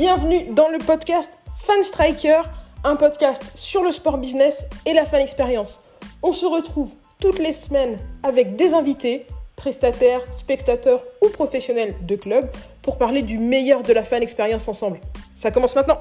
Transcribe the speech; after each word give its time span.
Bienvenue 0.00 0.54
dans 0.54 0.68
le 0.68 0.78
podcast 0.78 1.28
Fan 1.64 1.82
Striker, 1.82 2.42
un 2.84 2.94
podcast 2.94 3.42
sur 3.56 3.82
le 3.82 3.90
sport 3.90 4.18
business 4.18 4.64
et 4.86 4.92
la 4.92 5.04
fan 5.04 5.20
expérience. 5.20 5.80
On 6.22 6.32
se 6.32 6.46
retrouve 6.46 6.92
toutes 7.20 7.40
les 7.40 7.52
semaines 7.52 7.98
avec 8.22 8.54
des 8.54 8.74
invités, 8.74 9.26
prestataires, 9.56 10.22
spectateurs 10.32 11.02
ou 11.20 11.30
professionnels 11.30 11.96
de 12.06 12.14
club 12.14 12.48
pour 12.80 12.96
parler 12.96 13.22
du 13.22 13.38
meilleur 13.38 13.82
de 13.82 13.92
la 13.92 14.04
fan 14.04 14.22
expérience 14.22 14.68
ensemble. 14.68 15.00
Ça 15.34 15.50
commence 15.50 15.74
maintenant. 15.74 15.98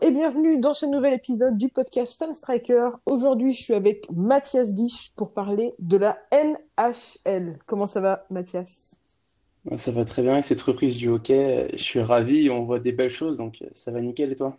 Et 0.00 0.10
bienvenue 0.10 0.58
dans 0.58 0.72
ce 0.72 0.86
nouvel 0.86 1.12
épisode 1.12 1.58
du 1.58 1.68
podcast 1.68 2.18
Fan 2.18 2.32
Striker. 2.32 2.88
Aujourd'hui, 3.04 3.52
je 3.52 3.62
suis 3.62 3.74
avec 3.74 4.06
Mathias 4.10 4.72
Dich 4.72 5.12
pour 5.16 5.34
parler 5.34 5.74
de 5.80 5.98
la 5.98 6.16
NHL. 6.32 7.58
Comment 7.66 7.86
ça 7.86 8.00
va, 8.00 8.24
Mathias? 8.30 9.03
Ça 9.76 9.92
va 9.92 10.04
très 10.04 10.22
bien 10.22 10.32
avec 10.32 10.44
cette 10.44 10.60
reprise 10.60 10.96
du 10.96 11.08
hockey. 11.08 11.68
Je 11.72 11.82
suis 11.82 12.00
ravi, 12.00 12.50
on 12.50 12.64
voit 12.64 12.80
des 12.80 12.92
belles 12.92 13.08
choses, 13.08 13.38
donc 13.38 13.64
ça 13.72 13.90
va 13.92 14.00
nickel 14.00 14.32
et 14.32 14.36
toi? 14.36 14.58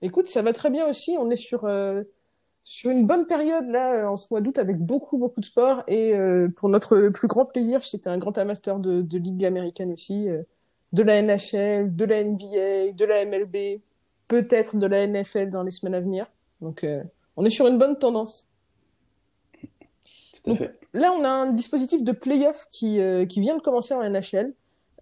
Écoute, 0.00 0.28
ça 0.28 0.42
va 0.42 0.52
très 0.52 0.70
bien 0.70 0.88
aussi. 0.88 1.16
On 1.18 1.30
est 1.30 1.36
sur, 1.36 1.64
euh, 1.66 2.02
sur 2.64 2.90
une 2.90 3.06
bonne 3.06 3.26
période 3.26 3.68
là 3.68 4.10
en 4.10 4.16
ce 4.16 4.26
mois 4.30 4.40
d'août 4.40 4.56
avec 4.58 4.78
beaucoup 4.78 5.18
beaucoup 5.18 5.40
de 5.40 5.44
sport 5.44 5.82
et 5.86 6.14
euh, 6.14 6.48
pour 6.56 6.70
notre 6.70 7.08
plus 7.08 7.28
grand 7.28 7.44
plaisir, 7.44 7.80
j'étais 7.82 8.08
un 8.08 8.18
grand 8.18 8.36
amateur 8.38 8.78
de, 8.78 9.02
de 9.02 9.18
ligue 9.18 9.44
américaine 9.44 9.92
aussi, 9.92 10.28
euh, 10.28 10.42
de 10.92 11.02
la 11.02 11.20
NHL, 11.20 11.94
de 11.94 12.04
la 12.04 12.24
NBA, 12.24 12.92
de 12.92 13.04
la 13.04 13.24
MLB, 13.26 13.80
peut-être 14.28 14.76
de 14.76 14.86
la 14.86 15.06
NFL 15.06 15.50
dans 15.50 15.62
les 15.62 15.70
semaines 15.70 15.94
à 15.94 16.00
venir. 16.00 16.26
Donc 16.62 16.86
on 17.36 17.44
est 17.44 17.50
sur 17.50 17.66
une 17.66 17.78
bonne 17.78 17.98
tendance. 17.98 18.50
Tout 20.42 20.52
à 20.52 20.56
fait. 20.56 20.81
Là, 20.94 21.12
on 21.12 21.24
a 21.24 21.28
un 21.28 21.52
dispositif 21.52 22.02
de 22.02 22.12
playoff 22.12 22.66
qui, 22.70 23.00
qui 23.28 23.40
vient 23.40 23.56
de 23.56 23.62
commencer 23.62 23.94
en 23.94 24.02
NHL. 24.02 24.52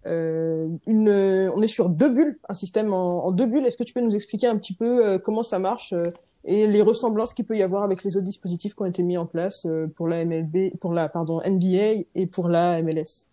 Euh, 0.07 0.67
une, 0.87 1.09
on 1.55 1.61
est 1.61 1.67
sur 1.67 1.89
deux 1.89 2.09
bulles, 2.09 2.39
un 2.49 2.53
système 2.53 2.93
en, 2.93 3.25
en 3.25 3.31
deux 3.31 3.45
bulles. 3.45 3.65
Est-ce 3.65 3.77
que 3.77 3.83
tu 3.83 3.93
peux 3.93 4.01
nous 4.01 4.15
expliquer 4.15 4.47
un 4.47 4.57
petit 4.57 4.73
peu 4.73 5.05
euh, 5.05 5.19
comment 5.19 5.43
ça 5.43 5.59
marche 5.59 5.93
euh, 5.93 6.03
et 6.43 6.65
les 6.65 6.81
ressemblances 6.81 7.33
qu'il 7.35 7.45
peut 7.45 7.55
y 7.55 7.61
avoir 7.61 7.83
avec 7.83 8.03
les 8.03 8.17
autres 8.17 8.25
dispositifs 8.25 8.73
qui 8.73 8.81
ont 8.81 8.87
été 8.87 9.03
mis 9.03 9.15
en 9.15 9.27
place 9.27 9.67
pour 9.95 10.07
la 10.07 10.25
MLB, 10.25 10.75
pour 10.79 10.91
la 10.91 11.07
pardon 11.07 11.39
NBA 11.45 12.07
et 12.15 12.25
pour 12.25 12.49
la 12.49 12.81
MLS 12.81 13.30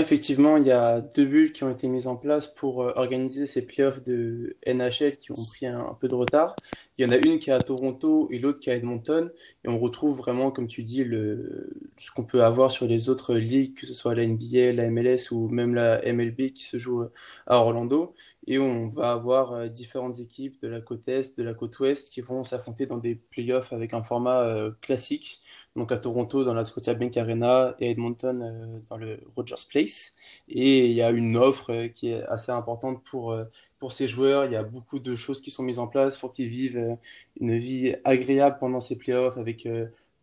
Effectivement, 0.00 0.56
il 0.56 0.66
y 0.66 0.72
a 0.72 1.00
deux 1.00 1.24
bulles 1.24 1.52
qui 1.52 1.62
ont 1.62 1.70
été 1.70 1.86
mises 1.86 2.08
en 2.08 2.16
place 2.16 2.48
pour 2.48 2.82
euh, 2.82 2.92
organiser 2.96 3.46
ces 3.46 3.64
playoffs 3.64 4.02
de 4.02 4.56
NHL 4.66 5.18
qui 5.18 5.30
ont 5.30 5.44
pris 5.52 5.66
un, 5.66 5.96
peu 6.00 6.08
de 6.08 6.14
retard. 6.14 6.56
Il 6.98 7.04
y 7.04 7.08
en 7.08 7.12
a 7.12 7.16
une 7.16 7.38
qui 7.38 7.50
est 7.50 7.52
à 7.52 7.60
Toronto 7.60 8.28
et 8.30 8.38
l'autre 8.38 8.58
qui 8.58 8.70
est 8.70 8.72
à 8.72 8.76
Edmonton. 8.76 9.30
Et 9.64 9.68
on 9.68 9.78
retrouve 9.78 10.16
vraiment, 10.18 10.50
comme 10.50 10.66
tu 10.66 10.82
dis, 10.82 11.04
le, 11.04 11.70
ce 11.96 12.10
qu'on 12.10 12.24
peut 12.24 12.42
avoir 12.42 12.72
sur 12.72 12.86
les 12.86 13.08
autres 13.08 13.34
ligues, 13.36 13.74
que 13.74 13.86
ce 13.86 13.94
soit 13.94 14.14
la 14.16 14.26
NBA, 14.26 14.72
la 14.72 14.90
MLS 14.90 15.30
ou 15.30 15.48
même 15.48 15.74
la 15.74 16.00
MLB 16.12 16.52
qui 16.52 16.64
se 16.64 16.76
joue 16.76 17.04
à 17.46 17.58
Orlando. 17.58 18.14
Et 18.46 18.58
on 18.58 18.88
va 18.88 19.12
avoir 19.12 19.52
euh, 19.52 19.68
différentes 19.68 20.18
équipes 20.20 20.60
de 20.60 20.68
la 20.68 20.80
côte 20.80 21.08
Est, 21.08 21.38
de 21.38 21.42
la 21.42 21.54
côte 21.54 21.78
Ouest 21.78 22.10
qui 22.12 22.20
vont 22.20 22.44
s'affronter 22.44 22.86
dans 22.86 22.98
des 22.98 23.14
playoffs 23.14 23.72
avec 23.72 23.94
un 23.94 24.02
format 24.02 24.42
euh, 24.42 24.72
classique 24.82 25.40
donc 25.76 25.90
à 25.92 25.96
Toronto 25.96 26.44
dans 26.44 26.54
la 26.54 26.64
Scotiabank 26.64 27.16
Arena 27.16 27.74
et 27.80 27.88
à 27.88 27.90
Edmonton 27.90 28.42
euh, 28.42 28.80
dans 28.90 28.96
le 28.98 29.20
Rogers 29.34 29.66
Place. 29.68 30.12
Et 30.48 30.86
il 30.86 30.92
y 30.92 31.02
a 31.02 31.10
une 31.10 31.36
offre 31.36 31.86
qui 31.88 32.10
est 32.10 32.22
assez 32.24 32.52
importante 32.52 33.02
pour, 33.04 33.36
pour 33.78 33.92
ces 33.92 34.08
joueurs. 34.08 34.44
Il 34.44 34.52
y 34.52 34.56
a 34.56 34.62
beaucoup 34.62 34.98
de 34.98 35.16
choses 35.16 35.40
qui 35.40 35.50
sont 35.50 35.62
mises 35.62 35.78
en 35.78 35.86
place 35.86 36.18
pour 36.18 36.32
qu'ils 36.32 36.48
vivent 36.48 36.98
une 37.40 37.56
vie 37.58 37.94
agréable 38.04 38.58
pendant 38.60 38.80
ces 38.80 38.96
playoffs 38.96 39.38
avec 39.38 39.66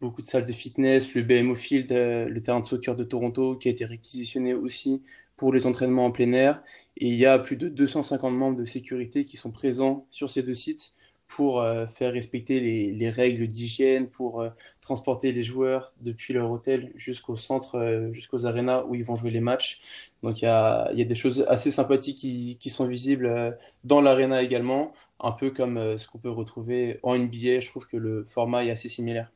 beaucoup 0.01 0.21
de 0.21 0.27
salles 0.27 0.45
de 0.45 0.51
fitness, 0.51 1.13
le 1.13 1.23
BMO 1.23 1.55
Field, 1.55 1.91
le 1.91 2.41
terrain 2.41 2.59
de 2.59 2.65
soccer 2.65 2.95
de 2.95 3.03
Toronto 3.03 3.55
qui 3.55 3.67
a 3.69 3.71
été 3.71 3.85
réquisitionné 3.85 4.53
aussi 4.53 5.03
pour 5.37 5.53
les 5.53 5.65
entraînements 5.65 6.05
en 6.05 6.11
plein 6.11 6.33
air. 6.33 6.61
Et 6.97 7.07
il 7.07 7.15
y 7.15 7.25
a 7.25 7.39
plus 7.39 7.55
de 7.57 7.67
250 7.69 8.33
membres 8.33 8.57
de 8.57 8.65
sécurité 8.65 9.25
qui 9.25 9.37
sont 9.37 9.51
présents 9.51 10.05
sur 10.09 10.29
ces 10.29 10.43
deux 10.43 10.53
sites 10.55 10.95
pour 11.27 11.61
euh, 11.61 11.87
faire 11.87 12.13
respecter 12.13 12.59
les, 12.59 12.91
les 12.91 13.09
règles 13.09 13.47
d'hygiène, 13.47 14.09
pour 14.09 14.41
euh, 14.41 14.49
transporter 14.81 15.31
les 15.31 15.43
joueurs 15.43 15.93
depuis 16.01 16.33
leur 16.33 16.51
hôtel 16.51 16.91
jusqu'au 16.95 17.37
centre, 17.37 17.75
euh, 17.79 18.11
jusqu'aux 18.13 18.45
arénas 18.45 18.83
où 18.87 18.95
ils 18.95 19.05
vont 19.05 19.15
jouer 19.15 19.31
les 19.31 19.39
matchs. 19.39 19.81
Donc 20.23 20.41
il 20.41 20.45
y 20.45 20.47
a, 20.47 20.91
des 20.93 21.15
choses 21.15 21.45
assez 21.47 21.71
sympathiques 21.71 22.19
qui, 22.19 22.57
qui 22.59 22.69
sont 22.69 22.85
visibles 22.85 23.57
dans 23.83 24.01
l'aréna 24.01 24.43
également, 24.43 24.93
un 25.19 25.31
peu 25.31 25.51
comme 25.51 25.97
ce 25.97 26.07
qu'on 26.07 26.19
peut 26.19 26.29
retrouver 26.29 26.99
en 27.01 27.17
NBA. 27.17 27.61
Je 27.61 27.69
trouve 27.69 27.87
que 27.87 27.97
le 27.97 28.25
format 28.25 28.65
est 28.65 28.71
assez 28.71 28.89
similaire. 28.89 29.31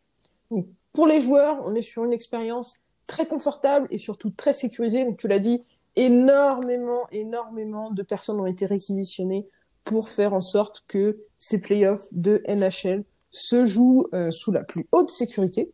Pour 0.93 1.07
les 1.07 1.19
joueurs, 1.19 1.61
on 1.65 1.75
est 1.75 1.81
sur 1.81 2.03
une 2.05 2.13
expérience 2.13 2.77
très 3.07 3.25
confortable 3.25 3.87
et 3.91 3.99
surtout 3.99 4.29
très 4.29 4.53
sécurisée. 4.53 5.05
Donc 5.05 5.17
tu 5.17 5.27
l'as 5.27 5.39
dit, 5.39 5.63
énormément, 5.95 7.07
énormément 7.11 7.91
de 7.91 8.03
personnes 8.03 8.39
ont 8.39 8.45
été 8.45 8.65
réquisitionnées 8.65 9.47
pour 9.83 10.09
faire 10.09 10.33
en 10.33 10.41
sorte 10.41 10.83
que 10.87 11.19
ces 11.37 11.61
playoffs 11.61 12.07
de 12.11 12.41
NHL 12.47 13.03
se 13.31 13.67
jouent 13.67 14.07
euh, 14.13 14.31
sous 14.31 14.51
la 14.51 14.63
plus 14.63 14.87
haute 14.91 15.09
sécurité. 15.09 15.71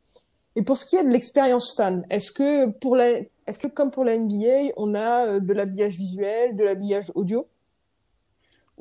Et 0.55 0.63
pour 0.63 0.77
ce 0.77 0.85
qui 0.85 0.97
est 0.97 1.03
de 1.03 1.11
l'expérience 1.11 1.73
fan, 1.73 2.05
est-ce 2.09 2.31
que 2.31 2.69
pour 2.69 2.95
la, 2.95 3.21
est-ce 3.47 3.59
que 3.59 3.67
comme 3.67 3.91
pour 3.91 4.03
la 4.03 4.17
NBA, 4.17 4.73
on 4.75 4.95
a 4.95 5.27
euh, 5.27 5.39
de 5.39 5.53
l'habillage 5.53 5.95
visuel, 5.95 6.57
de 6.57 6.63
l'habillage 6.63 7.11
audio? 7.15 7.47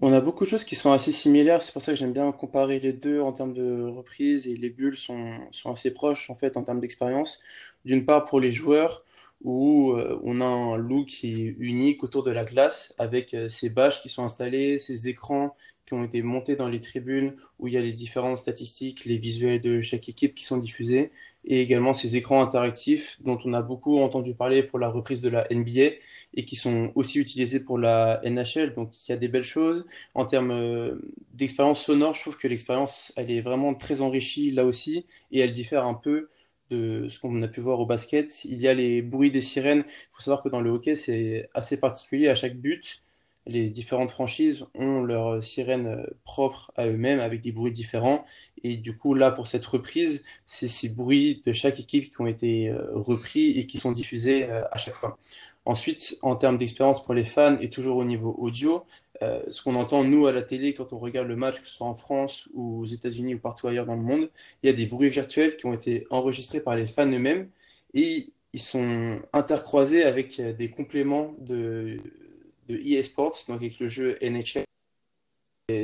On 0.03 0.15
a 0.15 0.21
beaucoup 0.22 0.44
de 0.44 0.49
choses 0.49 0.65
qui 0.65 0.77
sont 0.77 0.93
assez 0.93 1.12
similaires. 1.12 1.61
C'est 1.61 1.72
pour 1.72 1.83
ça 1.83 1.93
que 1.93 1.99
j'aime 1.99 2.15
bien 2.15 2.33
comparer 2.33 2.81
les 2.81 2.94
deux 2.94 3.21
en 3.21 3.33
termes 3.33 3.53
de 3.53 3.83
reprise 3.84 4.49
et 4.49 4.56
les 4.56 4.71
bulles 4.71 4.97
sont, 4.97 5.31
assez 5.66 5.93
proches 5.93 6.31
en 6.31 6.34
fait 6.34 6.56
en 6.56 6.62
termes 6.62 6.81
d'expérience. 6.81 7.41
D'une 7.84 8.06
part 8.06 8.25
pour 8.25 8.41
les 8.41 8.50
joueurs, 8.50 9.05
où 9.43 9.93
euh, 9.93 10.19
on 10.23 10.41
a 10.41 10.45
un 10.45 10.77
look 10.77 11.06
qui 11.06 11.47
est 11.47 11.56
unique 11.59 12.05
autour 12.05 12.23
de 12.23 12.31
la 12.31 12.45
glace 12.45 12.95
avec 12.99 13.34
euh, 13.34 13.49
ces 13.49 13.71
bâches 13.71 14.03
qui 14.03 14.09
sont 14.09 14.25
installées, 14.25 14.78
ces 14.78 15.09
écrans 15.09 15.56
qui 15.87 15.95
ont 15.95 16.05
été 16.05 16.23
montés 16.23 16.56
dans 16.56 16.69
les 16.69 16.81
tribunes 16.81 17.34
où 17.59 17.67
il 17.67 17.75
y 17.75 17.77
a 17.77 17.81
les 17.81 17.93
différentes 17.93 18.39
statistiques, 18.39 19.05
les 19.06 19.19
visuels 19.19 19.61
de 19.61 19.81
chaque 19.81 20.09
équipe 20.09 20.34
qui 20.34 20.45
sont 20.45 20.59
diffusés 20.59 21.11
et 21.45 21.62
également 21.62 21.95
ces 21.95 22.17
écrans 22.17 22.43
interactifs 22.43 23.21
dont 23.23 23.39
on 23.45 23.55
a 23.55 23.62
beaucoup 23.62 23.99
entendu 23.99 24.34
parler 24.34 24.62
pour 24.62 24.78
la 24.78 24.89
reprise 24.89 25.23
de 25.23 25.31
la 25.31 25.49
NBA 25.51 25.97
et 26.34 26.45
qui 26.45 26.55
sont 26.55 26.93
aussi 26.95 27.19
utilisés 27.19 27.61
pour 27.61 27.78
la 27.78 28.21
NHL. 28.25 28.75
Donc 28.75 28.93
il 29.09 29.11
y 29.11 29.15
a 29.15 29.17
des 29.17 29.28
belles 29.28 29.43
choses. 29.43 29.87
En 30.15 30.27
termes 30.27 30.53
euh, 30.53 31.01
d'expérience 31.34 31.83
sonore, 31.83 32.15
je 32.15 32.21
trouve 32.21 32.39
que 32.39 32.47
l'expérience 32.47 33.12
elle 33.17 33.31
est 33.31 33.41
vraiment 33.41 33.75
très 33.75 34.01
enrichie 34.01 34.53
là 34.53 34.65
aussi 34.67 35.07
et 35.33 35.41
elle 35.41 35.51
diffère 35.51 35.87
un 35.87 35.95
peu 35.95 36.28
de 36.70 37.08
ce 37.08 37.19
qu'on 37.19 37.42
a 37.42 37.48
pu 37.48 37.60
voir 37.60 37.81
au 37.81 37.86
basket. 37.86 38.44
Il 38.44 38.60
y 38.60 38.69
a 38.69 38.75
les 38.75 39.03
bruits 39.03 39.31
des 39.31 39.42
sirènes. 39.42 39.84
Il 39.86 40.08
faut 40.12 40.22
savoir 40.22 40.42
que 40.42 40.48
dans 40.48 40.60
le 40.60 40.70
hockey, 40.70 40.97
c'est 40.97 41.48
assez 41.54 41.78
particulier. 41.78 42.28
À 42.28 42.34
chaque 42.34 42.56
but, 42.56 43.03
les 43.47 43.70
différentes 43.70 44.10
franchises 44.10 44.66
ont 44.75 45.03
leur 45.03 45.42
sirène 45.42 46.06
propre 46.25 46.72
à 46.76 46.86
eux-mêmes 46.86 47.20
avec 47.20 47.41
des 47.41 47.53
bruits 47.53 47.72
différents. 47.72 48.25
Et 48.62 48.76
du 48.76 48.97
coup, 48.97 49.14
là, 49.14 49.30
pour 49.30 49.47
cette 49.47 49.66
reprise, 49.66 50.25
c'est 50.47 50.69
ces 50.69 50.88
bruits 50.88 51.42
de 51.44 51.53
chaque 51.53 51.80
équipe 51.80 52.04
qui 52.04 52.20
ont 52.20 52.26
été 52.26 52.69
euh, 52.69 52.86
repris 52.92 53.59
et 53.59 53.66
qui 53.66 53.78
sont 53.78 53.92
diffusés 53.92 54.44
euh, 54.44 54.62
à 54.70 54.78
chaque 54.78 54.94
fois. 54.94 55.19
Ensuite, 55.64 56.19
en 56.22 56.36
termes 56.36 56.59
d'expérience 56.59 57.04
pour 57.04 57.14
les 57.14 57.25
fans 57.25 57.59
et 57.60 57.70
toujours 57.70 57.97
au 57.98 58.04
niveau 58.04 58.34
audio, 58.38 58.84
euh, 59.22 59.42
ce 59.50 59.62
qu'on 59.62 59.75
entend 59.75 60.03
nous 60.04 60.26
à 60.26 60.32
la 60.32 60.42
télé 60.42 60.75
quand 60.75 60.92
on 60.92 60.98
regarde 60.98 61.28
le 61.28 61.36
match, 61.36 61.60
que 61.60 61.66
ce 61.66 61.75
soit 61.75 61.86
en 61.86 61.94
France 61.94 62.48
ou 62.54 62.81
aux 62.81 62.86
États-Unis 62.86 63.34
ou 63.34 63.38
partout 63.38 63.69
ailleurs 63.69 63.84
dans 63.86 63.97
le 63.97 64.03
monde, 64.03 64.31
il 64.62 64.66
y 64.66 64.70
a 64.70 64.72
des 64.72 64.86
bruits 64.86 65.10
virtuels 65.10 65.56
qui 65.56 65.66
ont 65.66 65.75
été 65.75 66.06
enregistrés 66.10 66.60
par 66.60 66.75
les 66.75 66.86
fans 66.86 67.06
eux-mêmes 67.06 67.50
et 67.92 68.30
ils 68.53 68.60
sont 68.60 69.20
intercroisés 69.32 70.04
avec 70.04 70.41
euh, 70.41 70.53
des 70.54 70.70
compléments 70.70 71.34
de, 71.38 72.00
de 72.69 72.76
EA 72.76 73.03
Sports, 73.03 73.36
donc 73.48 73.59
avec 73.59 73.78
le 73.78 73.88
jeu 73.88 74.19
NHL 74.22 74.64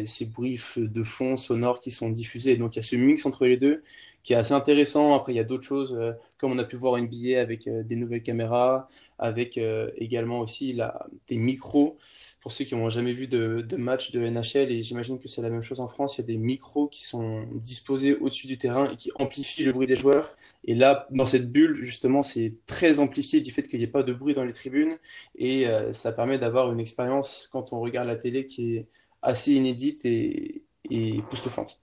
ces 0.04 0.26
bruits 0.26 0.60
de 0.76 1.02
fond 1.04 1.36
sonores 1.36 1.78
qui 1.78 1.92
sont 1.92 2.10
diffusés. 2.10 2.56
Donc 2.56 2.74
il 2.74 2.78
y 2.78 2.80
a 2.80 2.82
ce 2.82 2.96
mix 2.96 3.24
entre 3.24 3.46
les 3.46 3.56
deux 3.56 3.82
qui 4.24 4.32
est 4.32 4.36
assez 4.36 4.52
intéressant. 4.52 5.14
Après, 5.14 5.32
il 5.32 5.36
y 5.36 5.40
a 5.40 5.44
d'autres 5.44 5.62
choses, 5.64 5.94
euh, 5.94 6.12
comme 6.38 6.50
on 6.50 6.58
a 6.58 6.64
pu 6.64 6.74
voir 6.74 7.00
NBA 7.00 7.40
avec 7.40 7.68
des 7.68 7.96
nouvelles 7.96 8.22
caméras, 8.22 8.88
avec 9.18 9.60
également 9.96 10.40
aussi 10.40 10.72
la, 10.72 11.06
des 11.28 11.36
micros 11.36 11.98
pour 12.46 12.52
ceux 12.52 12.64
qui 12.64 12.76
n'ont 12.76 12.88
jamais 12.90 13.12
vu 13.12 13.26
de, 13.26 13.66
match 13.76 14.12
de 14.12 14.20
NHL, 14.20 14.70
et 14.70 14.84
j'imagine 14.84 15.18
que 15.18 15.26
c'est 15.26 15.42
la 15.42 15.50
même 15.50 15.64
chose 15.64 15.80
en 15.80 15.88
France, 15.88 16.16
il 16.16 16.20
y 16.20 16.24
a 16.24 16.28
des 16.28 16.36
micros 16.36 16.86
qui 16.86 17.04
sont 17.04 17.44
disposés 17.54 18.14
au-dessus 18.14 18.46
du 18.46 18.56
terrain 18.56 18.88
et 18.88 18.94
qui 18.94 19.10
amplifient 19.16 19.64
le 19.64 19.72
bruit 19.72 19.88
des 19.88 19.96
joueurs. 19.96 20.30
Et 20.64 20.76
là, 20.76 21.08
dans 21.10 21.26
cette 21.26 21.50
bulle, 21.50 21.74
justement, 21.74 22.22
c'est 22.22 22.54
très 22.68 23.00
amplifié 23.00 23.40
du 23.40 23.50
fait 23.50 23.62
qu'il 23.62 23.80
n'y 23.80 23.84
ait 23.84 23.88
pas 23.88 24.04
de 24.04 24.12
bruit 24.12 24.32
dans 24.32 24.44
les 24.44 24.52
tribunes, 24.52 24.96
et 25.34 25.66
euh, 25.66 25.92
ça 25.92 26.12
permet 26.12 26.38
d'avoir 26.38 26.70
une 26.70 26.78
expérience, 26.78 27.48
quand 27.50 27.72
on 27.72 27.80
regarde 27.80 28.06
la 28.06 28.14
télé, 28.14 28.46
qui 28.46 28.76
est 28.76 28.86
assez 29.22 29.50
inédite 29.54 30.04
et, 30.04 30.62
et 30.88 31.16
époustouflante. 31.16 31.80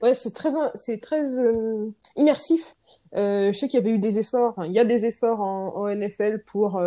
Ouais, 0.00 0.14
c'est 0.14 0.32
très, 0.32 0.48
c'est 0.74 1.02
très 1.02 1.36
euh, 1.36 1.90
immersif. 2.16 2.76
Euh, 3.14 3.52
je 3.52 3.58
sais 3.58 3.68
qu'il 3.68 3.78
y 3.78 3.82
avait 3.82 3.94
eu 3.94 3.98
des 3.98 4.18
efforts, 4.18 4.54
il 4.64 4.72
y 4.72 4.78
a 4.78 4.86
des 4.86 5.04
efforts 5.04 5.42
en, 5.42 5.86
NFL 5.94 6.44
pour 6.46 6.80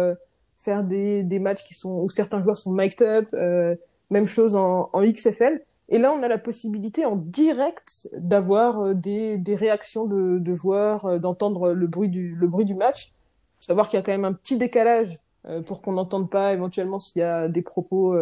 faire 0.62 0.84
des, 0.84 1.24
des 1.24 1.40
matchs 1.40 1.63
qui 1.63 1.74
sont 1.74 2.02
où 2.02 2.10
certains 2.10 2.42
joueurs 2.42 2.58
sont 2.58 2.72
mic'd 2.72 3.02
up, 3.02 3.28
euh, 3.34 3.75
même 4.10 4.28
chose 4.28 4.56
en, 4.56 4.90
en 4.94 5.02
XFL. 5.02 5.62
Et 5.90 5.98
là, 5.98 6.13
on 6.13 6.24
a 6.24 6.28
la 6.28 6.38
possibilité 6.38 7.06
en 7.06 7.16
direct 7.16 8.08
d'avoir 8.13 8.80
euh, 8.80 8.94
des, 8.94 9.38
des 9.38 9.56
réactions 9.56 10.06
de, 10.06 10.38
de 10.38 10.56
joueurs, 10.56 11.06
euh, 11.06 11.19
d'entendre 11.19 11.74
le 11.74 11.88
bruit 11.88 12.10
du 12.10 12.36
le 12.36 12.48
bruit 12.48 12.66
du 12.66 12.75
match. 12.75 13.13
Savoir 13.60 13.90
qu'il 13.90 13.98
y 13.98 14.00
a 14.00 14.04
quand 14.04 14.12
même 14.12 14.25
un 14.25 14.34
petit 14.34 14.58
décalage 14.58 15.19
pour 15.66 15.81
qu'on 15.81 15.94
n'entende 15.94 16.30
pas 16.30 16.54
éventuellement 16.54 17.00
s'il 17.00 17.19
y 17.19 17.24
a 17.24 17.48
des 17.48 17.62
propos, 17.63 18.16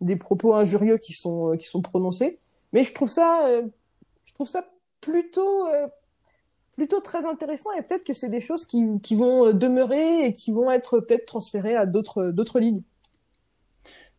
des 0.00 0.16
propos 0.16 0.54
injurieux 0.54 0.96
qui 0.96 1.12
sont, 1.12 1.56
qui 1.56 1.66
sont 1.68 1.82
prononcés. 1.82 2.38
Mais 2.72 2.82
je 2.82 2.92
trouve 2.92 3.08
ça, 3.08 3.46
je 4.24 4.34
trouve 4.34 4.48
ça 4.48 4.64
plutôt 5.00 5.66
plutôt 6.76 7.00
très 7.00 7.26
intéressant 7.26 7.70
et 7.72 7.82
peut-être 7.82 8.04
que 8.04 8.12
c'est 8.12 8.28
des 8.28 8.40
choses 8.40 8.64
qui, 8.64 9.14
vont 9.14 9.52
demeurer 9.52 10.26
et 10.26 10.32
qui 10.32 10.52
vont 10.52 10.70
être 10.70 11.00
peut-être 11.00 11.26
transférées 11.26 11.76
à 11.76 11.86
d'autres 11.86 12.30
d'autres 12.30 12.60
lignes. 12.60 12.82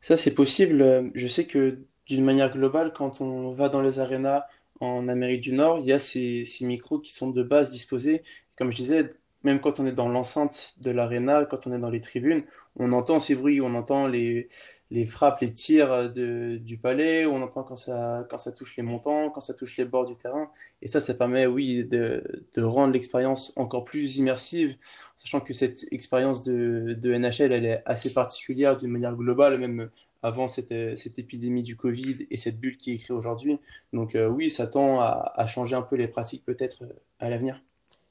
Ça, 0.01 0.17
c'est 0.17 0.33
possible. 0.33 1.11
Je 1.15 1.27
sais 1.27 1.45
que 1.45 1.79
d'une 2.07 2.23
manière 2.23 2.51
globale, 2.51 2.94
quand 2.94 3.21
on 3.21 3.51
va 3.53 3.69
dans 3.69 3.81
les 3.81 4.00
arénas 4.00 4.45
en 4.79 5.07
Amérique 5.07 5.41
du 5.41 5.53
Nord, 5.53 5.79
il 5.79 5.85
y 5.85 5.94
a 5.94 6.00
ces, 6.00 6.45
ces 6.45 6.65
micros 6.65 7.00
qui 7.00 7.13
sont 7.13 7.29
de 7.29 7.41
base 7.41 7.71
disposés. 7.71 8.23
Comme 8.57 8.71
je 8.71 8.75
disais, 8.75 9.09
même 9.43 9.59
quand 9.59 9.79
on 9.79 9.85
est 9.85 9.91
dans 9.91 10.09
l'enceinte 10.09 10.75
de 10.79 10.91
l'aréna, 10.91 11.45
quand 11.45 11.67
on 11.67 11.73
est 11.73 11.79
dans 11.79 11.89
les 11.89 12.01
tribunes, 12.01 12.43
on 12.77 12.91
entend 12.93 13.19
ces 13.19 13.35
bruits, 13.35 13.61
on 13.61 13.75
entend 13.75 14.07
les, 14.07 14.47
les 14.91 15.05
frappes, 15.05 15.41
les 15.41 15.51
tirs 15.51 16.11
de, 16.11 16.57
du 16.57 16.77
palais, 16.77 17.25
on 17.25 17.41
entend 17.41 17.63
quand 17.63 17.75
ça, 17.75 18.25
quand 18.29 18.37
ça 18.37 18.51
touche 18.51 18.77
les 18.77 18.83
montants, 18.83 19.29
quand 19.31 19.41
ça 19.41 19.53
touche 19.53 19.77
les 19.77 19.85
bords 19.85 20.05
du 20.05 20.15
terrain. 20.15 20.49
Et 20.81 20.87
ça, 20.87 20.99
ça 20.99 21.13
permet, 21.13 21.45
oui, 21.45 21.85
de, 21.85 22.23
de 22.55 22.61
rendre 22.63 22.93
l'expérience 22.93 23.53
encore 23.55 23.83
plus 23.85 24.17
immersive, 24.17 24.77
sachant 25.15 25.41
que 25.41 25.53
cette 25.53 25.85
expérience 25.91 26.43
de, 26.43 26.93
de 26.99 27.13
NHL, 27.13 27.51
elle 27.51 27.65
est 27.65 27.81
assez 27.85 28.13
particulière 28.13 28.77
d'une 28.77 28.91
manière 28.91 29.15
globale, 29.15 29.57
même 29.59 29.89
avant 30.21 30.47
cette, 30.47 30.97
cette 30.97 31.19
épidémie 31.19 31.63
du 31.63 31.75
Covid 31.75 32.27
et 32.29 32.37
cette 32.37 32.59
bulle 32.59 32.77
qui 32.77 32.93
est 32.93 32.97
créée 32.97 33.15
aujourd'hui. 33.15 33.59
Donc 33.91 34.15
euh, 34.15 34.27
oui, 34.29 34.49
ça 34.49 34.67
tend 34.67 35.01
à, 35.01 35.33
à 35.35 35.45
changer 35.47 35.75
un 35.75 35.81
peu 35.81 35.95
les 35.97 36.07
pratiques 36.07 36.45
peut-être 36.45 36.83
à 37.19 37.29
l'avenir 37.29 37.61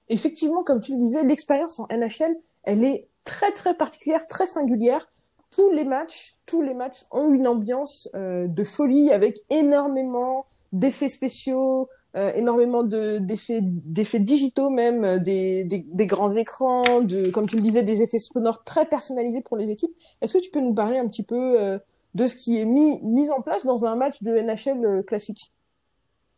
effectivement, 0.08 0.62
comme 0.62 0.80
tu 0.80 0.92
le 0.92 0.98
disais, 0.98 1.24
l'expérience 1.24 1.80
en 1.80 1.86
NHL, 1.90 2.36
elle 2.64 2.84
est 2.84 3.08
très 3.24 3.52
très 3.52 3.74
particulière, 3.74 4.26
très 4.26 4.46
singulière. 4.46 5.08
Tous 5.50 5.70
les 5.70 5.84
matchs, 5.84 6.34
tous 6.46 6.62
les 6.62 6.74
matchs 6.74 7.04
ont 7.10 7.32
une 7.32 7.46
ambiance 7.46 8.08
euh, 8.14 8.46
de 8.46 8.64
folie 8.64 9.12
avec 9.12 9.38
énormément 9.50 10.46
d'effets 10.72 11.10
spéciaux, 11.10 11.88
euh, 12.16 12.32
énormément 12.34 12.82
d'effets 12.82 13.60
d'effets 13.62 14.18
digitaux 14.18 14.70
même, 14.70 15.04
euh, 15.04 15.18
des, 15.18 16.06
grands 16.06 16.34
écrans, 16.34 16.82
comme 17.32 17.46
tu 17.46 17.56
le 17.56 17.62
disais, 17.62 17.82
des 17.82 18.02
effets 18.02 18.18
sonores 18.18 18.64
très 18.64 18.86
personnalisés 18.86 19.42
pour 19.42 19.56
les 19.56 19.70
équipes. 19.70 19.94
Est-ce 20.22 20.32
que 20.32 20.42
tu 20.42 20.50
peux 20.50 20.60
nous 20.60 20.74
parler 20.74 20.98
un 20.98 21.08
petit 21.08 21.24
peu 21.24 21.78
de 22.14 22.26
ce 22.26 22.34
qui 22.36 22.58
est 22.58 22.64
mis 22.64 23.30
en 23.30 23.42
place 23.42 23.64
dans 23.64 23.84
un 23.84 23.96
match 23.96 24.22
de 24.22 24.32
NHL 24.32 25.04
classique? 25.04 25.52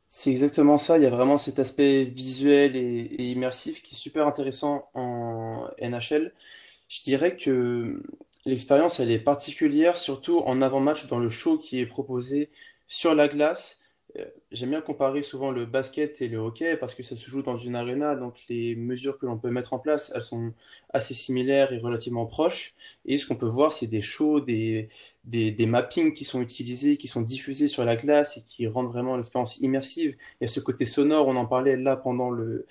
C'est 0.09 0.31
exactement 0.31 0.79
ça, 0.79 0.97
il 0.99 1.03
y 1.03 1.06
a 1.06 1.11
vraiment 1.11 1.39
cet 1.39 1.59
aspect 1.59 2.05
visuel 2.05 2.77
et, 2.77 3.31
immersif 3.33 3.83
qui 3.83 3.95
est 3.95 3.99
super 3.99 4.27
intéressant 4.27 4.89
en 4.95 5.67
NHL. 5.81 6.33
Je 6.89 7.03
dirais 7.03 7.37
que 7.37 8.03
l'expérience, 8.47 9.01
elle 9.01 9.11
est 9.11 9.19
particulière, 9.19 9.97
surtout 9.97 10.39
en 10.41 10.62
avant-match 10.62 11.06
dans 11.06 11.19
le 11.19 11.29
show 11.29 11.59
qui 11.59 11.81
est 11.81 11.87
proposé 11.87 12.51
sur 12.87 13.15
la 13.15 13.29
glace. 13.29 13.81
Euh, 14.19 14.25
J'aime 14.52 14.70
bien 14.70 14.81
comparer 14.81 15.23
souvent 15.23 15.50
le 15.50 15.67
basket 15.67 16.23
et 16.23 16.29
le 16.29 16.38
hockey 16.38 16.76
parce 16.76 16.94
que 16.94 17.02
ça 17.02 17.17
se 17.17 17.29
joue 17.29 17.43
dans 17.43 17.58
une 17.58 17.75
arena, 17.75 18.14
donc 18.14 18.37
les 18.49 18.76
mesures 18.76 19.19
que 19.19 19.26
l'on 19.26 19.38
peut 19.38 19.50
mettre 19.50 19.73
en 19.73 19.79
place, 19.79 20.12
elles 20.14 20.23
sont 20.23 20.52
assez 20.93 21.14
similaires 21.14 21.73
et 21.73 21.79
relativement 21.79 22.26
proches. 22.26 22.75
Et 23.05 23.19
ce 23.19 23.26
qu'on 23.26 23.37
peut 23.37 23.46
voir, 23.46 23.73
c'est 23.73 23.88
des 23.88 24.00
shows, 24.00 24.41
des, 24.41 24.88
des, 25.25 25.67
mappings 25.67 26.12
qui 26.12 26.25
sont 26.25 26.41
utilisés, 26.41 26.96
qui 26.96 27.08
sont 27.08 27.23
diffusés 27.23 27.69
sur 27.69 27.85
la 27.85 27.96
glace 27.96 28.37
et 28.37 28.43
qui 28.43 28.67
rendent 28.67 28.93
vraiment 28.93 29.17
l'expérience 29.17 29.58
immersive. 29.58 30.17
Il 30.41 30.44
y 30.44 30.46
a 30.46 30.49
ce 30.49 30.61
côté 30.61 30.85
sonore, 30.85 31.26
on 31.29 31.37
en 31.37 31.46
parlait 31.46 31.76
là 31.76 31.96
pendant 31.96 32.31
le, 32.31 32.67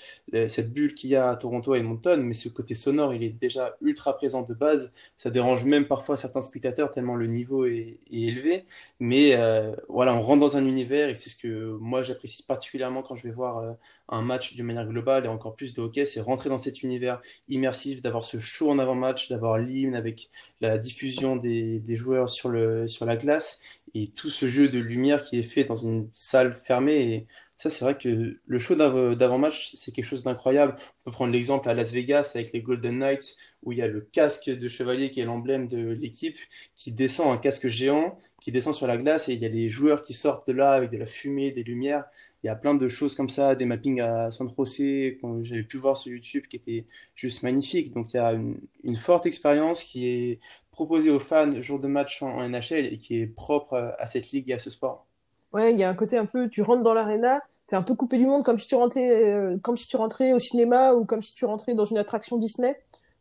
cette 0.48 0.72
bulle 0.72 0.94
qu'il 0.94 1.10
y 1.10 1.16
a 1.16 1.30
à 1.30 1.36
Toronto 1.36 1.76
et 1.76 1.80
Edmonton, 1.80 2.22
mais 2.22 2.34
ce 2.34 2.50
côté 2.50 2.76
sonore, 2.76 3.14
il 3.14 3.24
est 3.24 3.30
déjà 3.30 3.76
ultra 3.82 4.16
présent 4.16 4.44
de 4.44 4.54
base. 4.54 4.94
Ça 5.18 5.32
dérange 5.32 5.66
même 5.66 5.88
parfois 5.88 6.16
certains 6.16 6.42
spectateurs 6.42 6.92
tellement 6.92 7.16
le 7.16 7.28
niveau 7.28 7.66
est, 7.66 7.98
est 8.12 8.22
élevé. 8.22 8.66
Mais 9.00 9.36
euh, 9.36 9.76
voilà, 9.90 10.14
on 10.16 10.22
rentre 10.22 10.42
dans 10.42 10.58
un 10.58 10.66
univers 10.66 11.10
et 11.10 11.16
c'est 11.16 11.30
ce 11.30 11.36
que 11.36 11.63
moi 11.80 12.02
j'apprécie 12.02 12.44
particulièrement 12.44 13.02
quand 13.02 13.16
je 13.16 13.24
vais 13.24 13.34
voir 13.34 13.58
euh, 13.58 13.74
un 14.10 14.22
match 14.22 14.56
d'une 14.56 14.66
manière 14.66 14.88
globale 14.88 15.26
et 15.26 15.28
encore 15.28 15.56
plus 15.56 15.74
de 15.74 15.82
hockey, 15.82 16.06
c'est 16.06 16.22
rentrer 16.22 16.50
dans 16.50 16.58
cet 16.58 16.84
univers 16.84 17.22
immersif, 17.48 18.02
d'avoir 18.02 18.24
ce 18.24 18.38
show 18.38 18.70
en 18.70 18.80
avant-match, 18.80 19.30
d'avoir 19.30 19.58
l'hymne 19.58 19.96
avec 19.96 20.30
la 20.62 20.78
diffusion 20.78 21.36
des, 21.36 21.82
joueurs 21.96 22.30
sur 22.30 22.52
sur 22.88 23.06
la 23.06 23.16
glace 23.16 23.82
et 23.94 24.10
tout 24.10 24.30
ce 24.30 24.48
jeu 24.48 24.70
de 24.70 24.80
lumière 24.80 25.24
qui 25.24 25.40
est 25.40 25.44
fait 25.44 25.64
dans 25.64 25.78
une 25.78 26.10
salle 26.14 26.54
fermée. 26.54 27.28
Ça, 27.56 27.70
c'est 27.70 27.86
vrai 27.86 27.98
que 27.98 28.40
le 28.46 28.58
show 28.58 28.76
d'av- 28.76 29.16
d'avant-match, 29.16 29.72
c'est 29.76 29.92
quelque 29.94 30.06
chose 30.06 30.24
d'incroyable. 30.24 30.76
On 31.02 31.04
peut 31.06 31.12
prendre 31.12 31.32
l'exemple 31.32 31.70
à 31.70 31.74
Las 31.74 31.92
Vegas 31.92 32.32
avec 32.36 32.52
les 32.52 32.62
Golden 32.62 32.98
Knights 33.00 33.38
où 33.62 33.72
il 33.72 33.78
y 33.78 33.82
a 33.82 33.88
le 33.88 34.02
casque 34.02 34.50
de 34.50 34.68
chevalier 34.68 35.12
qui 35.12 35.22
est 35.22 35.26
l'emblème 35.26 35.68
de 35.68 35.92
l'équipe 35.94 36.38
qui 36.76 36.92
descend, 36.92 37.32
un 37.34 37.38
casque 37.38 37.68
géant 37.68 38.18
qui 38.42 38.52
descend 38.52 38.74
sur 38.76 38.88
la 38.88 38.98
glace 38.98 39.30
et 39.30 39.34
il 39.34 39.40
y 39.40 39.46
a 39.46 39.50
les 39.50 39.70
joueurs 39.70 40.02
qui 40.02 40.14
sortent 40.14 40.48
de 40.48 40.54
là 40.54 40.72
avec 40.74 40.90
de 40.90 40.98
la 40.98 41.06
fumée, 41.06 41.52
des 41.52 41.64
lumières. 41.64 42.04
Il 42.44 42.48
y 42.48 42.50
a 42.50 42.56
plein 42.56 42.74
de 42.76 42.88
choses 42.88 43.16
comme 43.16 43.30
ça, 43.30 43.56
des 43.56 43.66
mappings 43.66 44.02
à 44.02 44.30
San 44.32 44.50
José 44.50 45.20
que 45.22 45.44
j'avais 45.44 45.64
pu 45.64 45.78
voir 45.78 45.96
sur 45.96 46.12
YouTube 46.12 46.44
qui 46.50 46.58
étaient 46.58 46.86
juste 47.16 47.44
magnifiques. 47.44 47.94
Donc 47.94 48.14
il 48.14 48.18
y 48.18 48.20
a 48.20 48.34
une, 48.34 48.60
une 48.84 48.96
forte 48.96 49.26
expérience 49.26 49.84
qui 49.84 50.08
est 50.08 50.40
proposée 50.72 51.10
aux 51.12 51.20
fans 51.20 51.60
jour 51.62 51.80
de 51.80 51.88
match 51.88 52.22
en, 52.22 52.30
en 52.30 52.50
NHL 52.50 52.86
et 52.94 52.98
qui 52.98 53.20
est 53.20 53.28
propre 53.28 53.96
à 53.98 54.08
cette 54.08 54.32
ligue 54.32 54.50
et 54.50 54.54
à 54.54 54.60
ce 54.60 54.70
sport. 54.70 55.06
Ouais, 55.54 55.72
il 55.72 55.80
y 55.80 55.84
a 55.84 55.90
un 55.90 55.94
côté 55.94 56.18
un 56.18 56.26
peu, 56.26 56.50
tu 56.50 56.64
rentres 56.64 56.82
dans 56.82 56.96
l'aréna, 56.96 57.40
t'es 57.68 57.76
un 57.76 57.84
peu 57.84 57.94
coupé 57.94 58.18
du 58.18 58.26
monde 58.26 58.44
comme 58.44 58.58
si 58.58 58.66
tu 58.66 58.76
rentrais, 58.76 59.12
euh, 59.12 60.36
au 60.36 60.40
cinéma 60.40 60.96
ou 60.96 61.06
comme 61.06 61.22
si 61.22 61.34
tu 61.36 61.46
rentrais 61.46 61.76
dans 61.76 61.86
une 61.86 62.00
attraction 62.00 62.38
Disney 62.38 62.76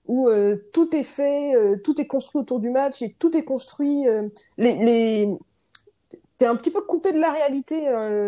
où 0.07 0.29
euh, 0.29 0.57
tout 0.73 0.97
est 0.97 1.03
fait, 1.03 1.55
euh, 1.55 1.77
tout 1.77 2.01
est 2.01 2.07
construit 2.07 2.41
autour 2.41 2.59
du 2.59 2.71
match 2.71 3.03
et 3.03 3.15
tout 3.19 3.37
est 3.37 3.45
construit. 3.45 4.07
les, 4.57 4.77
les... 4.77 5.29
T'es 6.39 6.47
un 6.47 6.57
petit 6.57 6.71
peu 6.71 6.81
coupé 6.81 7.13
de 7.13 7.21
la 7.21 7.31
réalité 7.31 7.87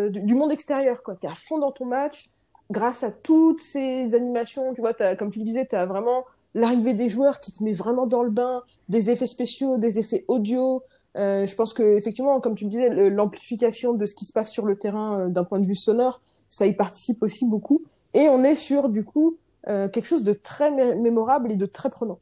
du, 0.09 0.35
monde 0.35 0.51
extérieur, 0.51 1.03
quoi. 1.03 1.15
T'es 1.15 1.27
à 1.27 1.35
fond 1.35 1.57
dans 1.57 1.71
ton 1.71 1.85
match 1.85 2.29
grâce 2.71 3.03
à 3.03 3.11
toutes 3.11 3.59
ces 3.59 4.15
animations. 4.15 4.73
Tu 4.73 4.79
vois, 4.79 4.93
comme 5.15 5.31
tu 5.31 5.39
le 5.39 5.45
disais, 5.45 5.65
t'as 5.65 5.85
vraiment 5.85 6.23
l'arrivée 6.53 6.93
des 6.93 7.09
joueurs 7.09 7.41
qui 7.41 7.51
te 7.51 7.61
met 7.61 7.73
vraiment 7.73 8.07
dans 8.07 8.23
le 8.23 8.29
bain, 8.29 8.63
des 8.87 9.09
effets 9.09 9.27
spéciaux, 9.27 9.77
des 9.77 9.99
effets 9.99 10.23
audio. 10.29 10.81
Euh, 11.15 11.47
je 11.47 11.55
pense 11.55 11.73
que 11.73 11.83
effectivement, 11.97 12.39
comme 12.41 12.55
tu 12.55 12.65
le 12.65 12.69
disais, 12.69 12.89
l'amplification 13.09 13.93
de 13.93 14.05
ce 14.05 14.15
qui 14.15 14.25
se 14.25 14.33
passe 14.33 14.51
sur 14.51 14.65
le 14.65 14.75
terrain 14.75 15.21
euh, 15.21 15.27
d'un 15.29 15.43
point 15.43 15.59
de 15.59 15.65
vue 15.65 15.75
sonore, 15.75 16.21
ça 16.49 16.65
y 16.65 16.73
participe 16.73 17.23
aussi 17.23 17.45
beaucoup. 17.45 17.83
Et 18.13 18.27
on 18.29 18.43
est 18.43 18.55
sur 18.55 18.89
du 18.89 19.03
coup 19.03 19.37
euh, 19.67 19.87
quelque 19.87 20.07
chose 20.07 20.23
de 20.23 20.33
très 20.33 20.71
mé- 20.71 21.01
mémorable 21.01 21.51
et 21.51 21.55
de 21.55 21.65
très 21.65 21.89
prenant. 21.89 22.19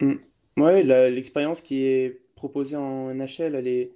Mm. 0.00 0.14
La- 0.58 1.10
l'expérience 1.10 1.60
qui 1.60 1.84
est 1.84 2.20
proposée 2.34 2.76
en 2.76 3.12
NHL, 3.14 3.54
elle 3.54 3.68
est, 3.68 3.92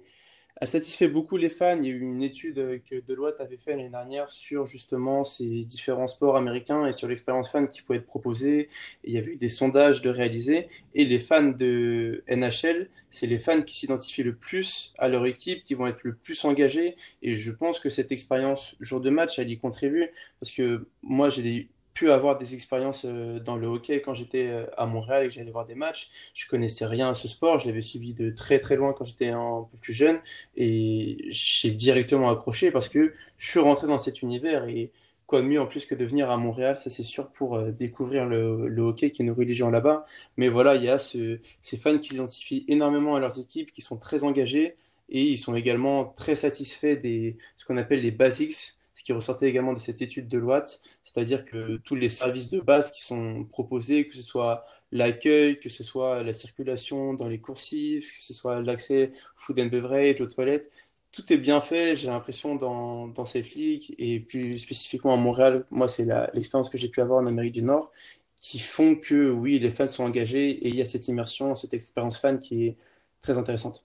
Elle 0.61 0.67
satisfait 0.67 1.07
beaucoup 1.07 1.37
les 1.37 1.49
fans. 1.49 1.75
Il 1.79 1.85
y 1.85 1.87
a 1.87 1.91
eu 1.91 1.99
une 2.01 2.21
étude 2.21 2.59
euh, 2.59 2.77
que 2.87 3.01
Deloitte 3.03 3.41
avait 3.41 3.57
fait 3.57 3.71
l'année 3.71 3.89
dernière 3.89 4.29
sur 4.29 4.67
justement 4.67 5.23
ces 5.23 5.65
différents 5.65 6.05
sports 6.05 6.37
américains 6.37 6.85
et 6.85 6.93
sur 6.93 7.07
l'expérience 7.07 7.49
fan 7.49 7.67
qui 7.67 7.81
pouvait 7.81 7.97
être 7.97 8.05
proposée. 8.05 8.69
Il 9.03 9.11
y 9.11 9.17
avait 9.17 9.31
eu 9.31 9.35
des 9.37 9.49
sondages 9.49 10.03
de 10.03 10.11
réaliser. 10.11 10.67
Et 10.93 11.03
les 11.05 11.17
fans 11.17 11.41
de 11.49 12.23
NHL, 12.29 12.89
c'est 13.09 13.25
les 13.25 13.39
fans 13.39 13.63
qui 13.63 13.75
s'identifient 13.75 14.21
le 14.21 14.35
plus 14.35 14.93
à 14.99 15.09
leur 15.09 15.25
équipe, 15.25 15.63
qui 15.63 15.73
vont 15.73 15.87
être 15.87 16.03
le 16.03 16.13
plus 16.13 16.45
engagés. 16.45 16.95
Et 17.23 17.33
je 17.33 17.51
pense 17.51 17.79
que 17.79 17.89
cette 17.89 18.11
expérience 18.11 18.75
jour 18.79 19.01
de 19.01 19.09
match, 19.09 19.39
elle 19.39 19.49
y 19.49 19.57
contribue. 19.57 20.11
Parce 20.39 20.51
que 20.53 20.85
moi, 21.01 21.31
j'ai 21.31 21.41
des- 21.41 21.67
avoir 22.09 22.37
des 22.37 22.55
expériences 22.55 23.05
euh, 23.05 23.39
dans 23.39 23.57
le 23.57 23.67
hockey 23.67 24.01
quand 24.01 24.13
j'étais 24.13 24.47
euh, 24.47 24.65
à 24.77 24.85
Montréal 24.85 25.25
et 25.25 25.27
que 25.27 25.33
j'allais 25.33 25.51
voir 25.51 25.65
des 25.65 25.75
matchs. 25.75 26.09
Je 26.33 26.47
connaissais 26.47 26.85
rien 26.85 27.09
à 27.09 27.13
ce 27.13 27.27
sport. 27.27 27.59
Je 27.59 27.67
l'avais 27.67 27.81
suivi 27.81 28.13
de 28.13 28.31
très 28.31 28.59
très 28.59 28.75
loin 28.75 28.93
quand 28.93 29.05
j'étais 29.05 29.29
un 29.29 29.67
peu 29.69 29.77
plus 29.77 29.93
jeune. 29.93 30.19
Et 30.55 31.25
j'ai 31.29 31.71
directement 31.71 32.29
accroché 32.29 32.71
parce 32.71 32.87
que 32.87 33.13
je 33.37 33.49
suis 33.49 33.59
rentré 33.59 33.87
dans 33.87 33.99
cet 33.99 34.21
univers 34.21 34.65
et 34.65 34.91
quoi 35.31 35.41
de 35.41 35.47
mieux 35.47 35.61
en 35.61 35.65
plus 35.65 35.85
que 35.85 35.95
de 35.95 36.03
venir 36.03 36.29
à 36.29 36.35
Montréal, 36.35 36.77
ça 36.77 36.89
c'est 36.89 37.03
sûr 37.03 37.31
pour 37.31 37.55
euh, 37.55 37.71
découvrir 37.71 38.25
le, 38.25 38.81
hockey 38.81 39.11
qui 39.11 39.21
est 39.21 39.25
une 39.25 39.31
religion 39.31 39.69
là-bas. 39.69 40.05
Mais 40.35 40.49
voilà, 40.49 40.75
il 40.75 40.83
y 40.83 40.89
a 40.89 40.97
ce, 40.97 41.39
ces 41.61 41.77
fans 41.77 41.97
qui 41.97 42.09
s'identifient 42.09 42.65
énormément 42.67 43.15
à 43.15 43.19
leurs 43.21 43.39
équipes, 43.39 43.71
qui 43.71 43.81
sont 43.81 43.97
très 43.97 44.25
engagés 44.25 44.75
et 45.07 45.23
ils 45.23 45.37
sont 45.37 45.55
également 45.55 46.05
très 46.05 46.35
satisfaits 46.35 46.95
des 47.01 47.37
ce 47.55 47.63
qu'on 47.65 47.77
appelle 47.77 48.01
les 48.01 48.11
basics, 48.11 48.75
ce 49.01 49.03
qui 49.03 49.13
ressortait 49.13 49.49
également 49.49 49.73
de 49.73 49.79
cette 49.79 49.99
étude 50.03 50.27
de 50.27 50.37
Loite, 50.37 50.79
c'est-à-dire 51.03 51.43
que 51.43 51.77
tous 51.77 51.95
les 51.95 52.07
services 52.07 52.51
de 52.51 52.59
base 52.59 52.91
qui 52.91 53.01
sont 53.01 53.45
proposés, 53.45 54.05
que 54.05 54.15
ce 54.15 54.21
soit 54.21 54.63
l'accueil, 54.91 55.59
que 55.59 55.69
ce 55.69 55.83
soit 55.83 56.21
la 56.21 56.33
circulation 56.33 57.15
dans 57.15 57.27
les 57.27 57.39
coursives, 57.39 58.03
que 58.03 58.21
ce 58.21 58.35
soit 58.35 58.61
l'accès 58.61 59.11
food 59.35 59.59
and 59.59 59.65
beverage, 59.65 60.21
aux 60.21 60.27
toilettes. 60.27 60.69
Tout 61.11 61.33
est 61.33 61.37
bien 61.37 61.61
fait, 61.61 61.95
j'ai 61.95 62.09
l'impression, 62.09 62.53
dans, 62.53 63.07
dans 63.07 63.25
cette 63.25 63.55
ligue, 63.55 63.95
et 63.97 64.19
plus 64.19 64.59
spécifiquement 64.59 65.15
à 65.15 65.17
Montréal, 65.17 65.65
moi, 65.71 65.87
c'est 65.87 66.05
l'expérience 66.35 66.69
que 66.69 66.77
j'ai 66.77 66.89
pu 66.89 67.01
avoir 67.01 67.23
en 67.23 67.25
Amérique 67.25 67.53
du 67.53 67.63
Nord, 67.63 67.91
qui 68.39 68.59
font 68.59 68.95
que, 68.95 69.31
oui, 69.31 69.57
les 69.57 69.71
fans 69.71 69.87
sont 69.87 70.03
engagés, 70.03 70.51
et 70.51 70.67
il 70.67 70.75
y 70.75 70.81
a 70.81 70.85
cette 70.85 71.07
immersion, 71.07 71.55
cette 71.55 71.73
expérience 71.73 72.19
fan 72.19 72.39
qui 72.39 72.67
est 72.67 72.77
très 73.23 73.39
intéressante. 73.39 73.83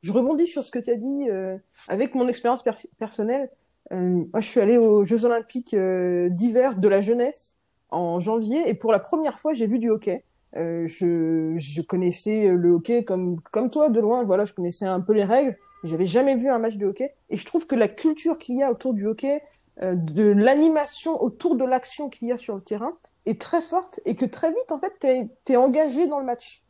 Je 0.00 0.12
rebondis 0.12 0.46
sur 0.46 0.62
ce 0.62 0.70
que 0.70 0.78
tu 0.78 0.90
as 0.90 0.94
dit 0.94 1.28
euh, 1.28 1.58
avec 1.88 2.14
mon 2.14 2.28
expérience 2.28 2.62
per- 2.62 2.88
personnelle. 2.98 3.50
Euh, 3.92 4.24
moi, 4.32 4.40
je 4.40 4.48
suis 4.48 4.60
allée 4.60 4.78
aux 4.78 5.04
Jeux 5.04 5.24
Olympiques 5.24 5.74
euh, 5.74 6.28
d'hiver 6.28 6.76
de 6.76 6.88
la 6.88 7.00
jeunesse 7.00 7.58
en 7.90 8.20
janvier 8.20 8.68
et 8.68 8.74
pour 8.74 8.92
la 8.92 8.98
première 8.98 9.38
fois, 9.38 9.54
j'ai 9.54 9.66
vu 9.66 9.78
du 9.78 9.90
hockey. 9.90 10.24
euh, 10.56 10.86
je, 10.86 11.54
je 11.58 11.82
connaissais 11.82 12.52
le 12.54 12.70
hockey 12.70 13.04
comme, 13.04 13.40
comme 13.52 13.70
toi, 13.70 13.88
de 13.88 14.00
loin. 14.00 14.24
Voilà, 14.24 14.44
je 14.44 14.52
connaissais 14.52 14.86
un 14.86 15.00
peu 15.00 15.12
les 15.12 15.24
règles. 15.24 15.56
J'avais 15.84 16.06
jamais 16.06 16.36
vu 16.36 16.48
un 16.48 16.58
match 16.58 16.76
de 16.76 16.86
hockey. 16.86 17.14
Et 17.30 17.36
je 17.36 17.46
trouve 17.46 17.66
que 17.66 17.74
la 17.74 17.88
culture 17.88 18.38
qu'il 18.38 18.56
y 18.56 18.62
a 18.62 18.70
autour 18.70 18.94
du 18.94 19.06
hockey, 19.06 19.42
euh, 19.82 19.94
de 19.94 20.24
l'animation 20.24 21.20
autour 21.22 21.56
de 21.56 21.64
l'action 21.64 22.08
qu'il 22.08 22.28
y 22.28 22.32
a 22.32 22.38
sur 22.38 22.54
le 22.54 22.60
terrain, 22.60 22.96
est 23.26 23.40
très 23.40 23.60
forte 23.60 24.00
et 24.04 24.16
que 24.16 24.24
très 24.24 24.50
vite, 24.50 24.72
en 24.72 24.78
fait, 24.78 24.92
tu 25.00 25.52
es, 25.52 25.56
engagé 25.56 26.06
dans 26.08 26.18
le 26.18 26.26
match. 26.26 26.64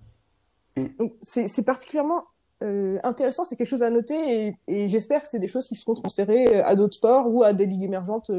Mm. 0.76 0.86
C'est 1.22 1.64
particulièrement 1.64 2.24
euh, 2.62 2.98
intéressant, 3.04 3.44
c'est 3.44 3.56
quelque 3.56 3.68
chose 3.68 3.82
à 3.82 3.90
noter 3.90 4.56
et, 4.66 4.88
j'espère 4.88 5.22
que 5.22 5.28
c'est 5.28 5.38
des 5.38 5.48
choses 5.48 5.68
qui 5.68 5.74
seront 5.74 5.94
transférées 5.94 6.60
à 6.60 6.74
d'autres 6.74 6.94
sports 6.94 7.32
ou 7.32 7.42
à 7.42 7.52
des 7.52 7.66
ligues 7.66 7.84
émergentes 7.84 8.30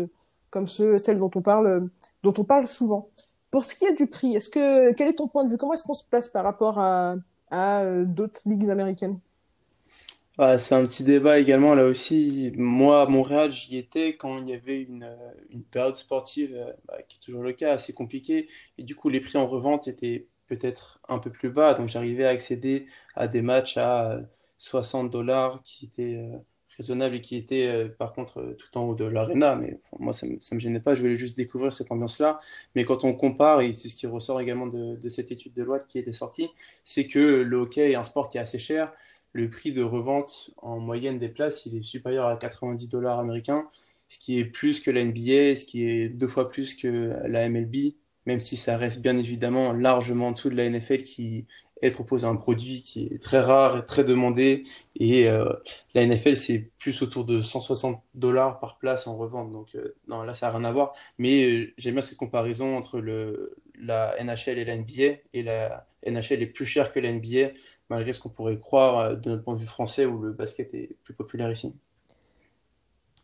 comme 0.50 0.68
ceux, 0.68 0.98
celles 0.98 1.20
dont 1.20 1.32
on 1.36 1.42
parle, 1.42 1.90
dont 2.24 2.34
on 2.38 2.44
parle 2.44 2.68
souvent. 2.68 3.10
Pour 3.52 3.64
ce 3.64 3.74
qui 3.76 3.86
est 3.86 3.94
du 3.94 4.08
prix, 4.08 4.36
est-ce 4.36 4.50
que 4.50 4.94
quel 4.94 5.08
est 5.08 5.14
ton 5.14 5.28
point 5.28 5.44
de 5.44 5.50
vue? 5.50 5.58
Comment 5.58 5.74
est-ce 5.74 5.84
qu'on 5.84 5.94
se 5.94 6.04
place 6.04 6.28
par 6.30 6.44
rapport 6.44 6.80
à, 6.80 7.16
euh, 7.52 8.06
d'autres 8.06 8.42
ligues 8.46 8.70
américaines? 8.70 9.20
C'est 10.58 10.74
un 10.74 10.86
petit 10.86 11.04
débat 11.04 11.38
également 11.38 11.76
là 11.76 11.84
aussi. 11.84 12.54
Moi, 12.56 13.02
à 13.02 13.06
Montréal, 13.08 13.52
j'y 13.52 13.78
étais 13.78 14.16
quand 14.16 14.38
il 14.38 14.48
y 14.48 14.54
avait 14.54 14.84
une, 14.84 15.04
euh, 15.04 15.60
période 15.70 15.98
sportive, 15.98 16.56
euh, 16.56 16.72
bah, 16.88 16.96
qui 17.10 17.18
est 17.18 17.20
toujours 17.20 17.44
le 17.44 17.52
cas, 17.52 17.74
assez 17.74 17.92
compliquée. 17.92 18.48
Et 18.78 18.84
du 18.84 18.96
coup, 18.96 19.10
les 19.10 19.20
prix 19.20 19.38
en 19.38 19.48
revente 19.48 19.90
étaient 19.90 20.28
peut-être 20.50 21.00
un 21.08 21.20
peu 21.20 21.32
plus 21.32 21.50
bas. 21.52 21.74
Donc, 21.76 21.90
j'arrivais 21.90 22.26
à 22.26 22.30
accéder 22.30 22.88
à 23.16 23.28
des 23.28 23.42
matchs 23.42 23.78
à 23.78 24.20
60 24.58 25.10
dollars 25.12 25.62
qui 25.64 25.86
étaient 25.86 26.30
raisonnable 26.80 27.16
et 27.16 27.22
qui 27.22 27.36
était 27.36 27.68
euh, 27.68 27.90
par 27.90 28.14
contre 28.14 28.40
euh, 28.40 28.56
tout 28.58 28.78
en 28.78 28.84
haut 28.86 28.96
de 28.96 29.04
l'arena. 29.04 29.56
Mais 29.56 29.80
moi, 30.00 30.14
ça 30.14 30.26
ne 30.28 30.34
me, 30.34 30.60
gênait 30.60 30.80
pas, 30.80 30.96
je 30.96 31.02
voulais 31.02 31.18
juste 31.18 31.38
découvrir 31.38 31.74
cette 31.74 31.92
ambiance-là. 31.92 32.40
Mais 32.74 32.86
quand 32.86 33.04
on 33.04 33.14
compare, 33.14 33.62
et 33.62 33.74
c'est 33.74 33.90
ce 33.90 33.96
qui 33.96 34.08
ressort 34.08 34.40
également 34.42 34.68
de, 34.68 35.10
cette 35.10 35.32
étude 35.32 35.54
de 35.54 35.64
loi 35.64 35.80
qui 35.80 36.00
était 36.00 36.14
sortie, 36.14 36.50
c'est 36.84 37.06
que 37.08 37.20
le 37.20 37.58
hockey 37.58 37.92
est 37.92 37.96
un 37.96 38.06
sport 38.06 38.30
qui 38.30 38.38
est 38.38 38.42
assez 38.42 38.60
cher. 38.60 38.94
Le 39.34 39.50
prix 39.50 39.74
de 39.74 39.84
revente 39.84 40.52
en 40.58 40.80
moyenne 40.80 41.20
des 41.20 41.30
places, 41.30 41.66
il 41.66 41.78
est 41.78 41.84
supérieur 41.84 42.28
à 42.28 42.38
90 42.38 42.88
dollars 42.90 43.20
américains, 43.20 43.70
ce 44.08 44.18
qui 44.18 44.40
est 44.40 44.46
plus 44.46 44.80
que 44.80 44.90
la 44.90 45.04
NBA, 45.04 45.56
ce 45.56 45.66
qui 45.66 45.88
est 45.88 46.10
deux 46.10 46.28
fois 46.28 46.50
plus 46.50 46.76
que 46.76 47.14
la 47.28 47.48
MLB, 47.48 47.94
même 48.30 48.40
si 48.40 48.58
ça 48.58 48.78
reste 48.78 49.02
bien 49.02 49.18
évidemment 49.18 49.74
largement 49.74 50.28
en 50.28 50.32
dessous 50.34 50.52
de 50.52 50.56
la 50.56 50.70
NFL 50.70 51.02
qui 51.02 51.48
elle 51.82 51.94
propose 51.94 52.26
un 52.26 52.36
produit 52.36 52.84
qui 52.84 53.06
est 53.06 53.20
très 53.20 53.40
rare 53.40 53.80
et 53.80 53.86
très 53.86 54.04
demandé. 54.04 54.68
Et 54.98 55.28
euh, 55.28 55.52
la 55.96 56.06
NFL, 56.06 56.38
c'est 56.38 56.70
plus 56.78 57.02
autour 57.02 57.26
de 57.26 57.42
160 57.42 58.04
dollars 58.14 58.60
par 58.60 58.78
place 58.78 59.08
en 59.08 59.18
revente. 59.18 59.52
Donc, 59.52 59.70
euh, 59.74 59.96
non, 60.08 60.22
là, 60.22 60.36
ça 60.36 60.48
n'a 60.48 60.58
rien 60.60 60.66
à 60.68 60.72
voir. 60.72 60.94
Mais 61.18 61.44
euh, 61.44 61.74
j'aime 61.80 61.94
bien 61.94 62.04
cette 62.04 62.20
comparaison 62.20 62.78
entre 62.78 63.00
le, 63.00 63.56
la 63.82 64.16
NHL 64.24 64.60
et 64.60 64.66
la 64.66 64.78
NBA. 64.78 65.22
Et 65.34 65.42
la 65.42 65.88
NHL 66.06 66.44
est 66.44 66.54
plus 66.54 66.68
chère 66.68 66.94
que 66.94 67.00
la 67.00 67.12
NBA, 67.12 67.54
malgré 67.90 68.14
ce 68.14 68.20
qu'on 68.20 68.30
pourrait 68.30 68.60
croire 68.60 69.18
de 69.18 69.32
notre 69.32 69.44
point 69.44 69.56
de 69.56 69.62
vue 69.62 69.66
français 69.66 70.06
où 70.06 70.22
le 70.22 70.34
basket 70.34 70.72
est 70.76 70.98
plus 71.04 71.16
populaire 71.16 71.52
ici. 71.52 71.74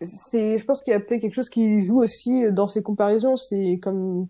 C'est, 0.02 0.58
je 0.58 0.66
pense 0.66 0.82
qu'il 0.82 0.92
y 0.92 0.96
a 0.96 1.00
peut-être 1.00 1.22
quelque 1.22 1.36
chose 1.36 1.50
qui 1.50 1.80
joue 1.80 2.02
aussi 2.02 2.52
dans 2.52 2.68
ces 2.68 2.82
comparaisons. 2.82 3.36
C'est 3.36 3.80
comme, 3.82 4.28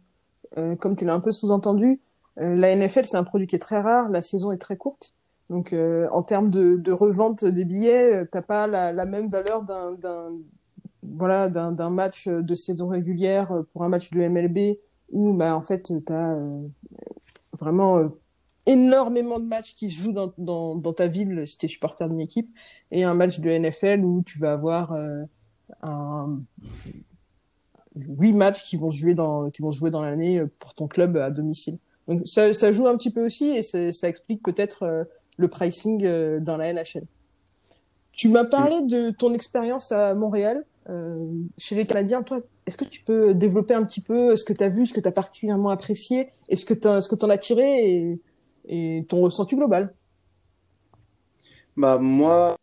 comme 0.79 0.95
tu 0.95 1.05
l'as 1.05 1.13
un 1.13 1.19
peu 1.19 1.31
sous-entendu, 1.31 1.99
euh, 2.39 2.55
la 2.55 2.75
NFL, 2.75 3.05
c'est 3.05 3.17
un 3.17 3.23
produit 3.23 3.47
qui 3.47 3.55
est 3.55 3.59
très 3.59 3.79
rare, 3.79 4.09
la 4.09 4.21
saison 4.21 4.51
est 4.51 4.57
très 4.57 4.77
courte. 4.77 5.15
Donc, 5.49 5.73
euh, 5.73 6.07
en 6.11 6.23
termes 6.23 6.49
de, 6.49 6.91
revente 6.91 7.45
des 7.45 7.65
billets, 7.65 8.13
euh, 8.13 8.25
t'as 8.29 8.41
pas 8.41 8.67
la, 8.67 9.05
même 9.05 9.29
valeur 9.29 9.63
d'un 9.63 9.97
voilà 11.03 11.49
d'un 11.49 11.89
match 11.91 12.27
de 12.27 12.55
saison 12.55 12.87
régulière 12.87 13.53
pour 13.71 13.83
un 13.83 13.89
match 13.89 14.09
de 14.09 14.27
MLB 14.27 14.79
où 15.11 15.33
bah 15.33 15.55
en 15.55 15.61
fait 15.61 15.93
t'as 16.03 16.33
euh, 16.33 16.67
vraiment 17.59 18.09
énormément 18.65 19.39
de 19.39 19.45
matchs 19.45 19.75
qui 19.75 19.91
se 19.91 20.03
jouent 20.03 20.13
dans, 20.13 20.33
dans, 20.39 20.75
dans 20.75 20.93
ta 20.93 21.05
ville 21.05 21.45
si 21.45 21.59
t'es 21.59 21.67
supporter 21.67 22.09
d'une 22.09 22.21
équipe 22.21 22.49
et 22.89 23.03
un 23.03 23.13
match 23.13 23.39
de 23.39 23.51
NFL 23.51 24.03
où 24.03 24.23
tu 24.25 24.39
vas 24.39 24.53
avoir 24.53 24.97
un 25.83 26.39
huit 27.95 28.33
matchs 28.33 28.63
qui 28.63 28.77
vont 28.77 28.89
jouer 28.89 29.13
dans 29.13 29.49
qui 29.49 29.61
vont 29.61 29.71
jouer 29.71 29.91
dans 29.91 30.01
l'année 30.01 30.43
pour 30.59 30.73
ton 30.73 30.87
club 30.87 31.17
à 31.17 31.29
domicile. 31.29 31.77
Donc 32.07 32.21
ça, 32.25 32.53
ça, 32.53 32.71
joue 32.71 32.87
un 32.87 32.97
petit 32.97 33.09
peu 33.09 33.25
aussi 33.25 33.45
et 33.49 33.63
ça 33.63 34.07
explique 34.07 34.43
peut-être 34.43 34.83
euh, 34.83 35.03
le 35.37 35.47
pricing 35.47 36.05
euh, 36.05 36.39
dans 36.39 36.57
la 36.57 36.71
NHL. 36.71 37.05
Tu 38.11 38.29
m'as 38.29 38.45
parlé 38.45 38.81
de 38.83 39.09
ton 39.09 39.33
expérience 39.33 39.91
à 39.91 40.13
Montréal, 40.13 40.63
euh, 40.89 41.27
chez 41.57 41.75
les 41.75 41.85
Canadiens. 41.85 42.23
Toi, 42.23 42.39
est-ce 42.65 42.77
que 42.77 42.85
tu 42.85 43.03
peux 43.03 43.33
développer 43.33 43.73
un 43.73 43.83
petit 43.83 44.01
peu 44.01 44.35
ce 44.35 44.45
que 44.45 44.53
tu 44.53 44.63
as 44.63 44.69
vu, 44.69 44.85
ce 44.85 44.93
que 44.93 45.01
tu 45.01 45.07
as 45.07 45.11
particulièrement 45.11 45.69
apprécié, 45.69 46.29
et 46.47 46.55
ce 46.55 46.65
que 46.65 46.73
tu 46.73 46.87
en 46.87 47.29
as 47.29 47.37
tiré 47.37 47.89
et, 47.89 48.21
et 48.67 49.05
ton 49.05 49.21
ressenti 49.21 49.55
global? 49.55 49.93
Bah 51.75 51.97
moi, 51.97 52.55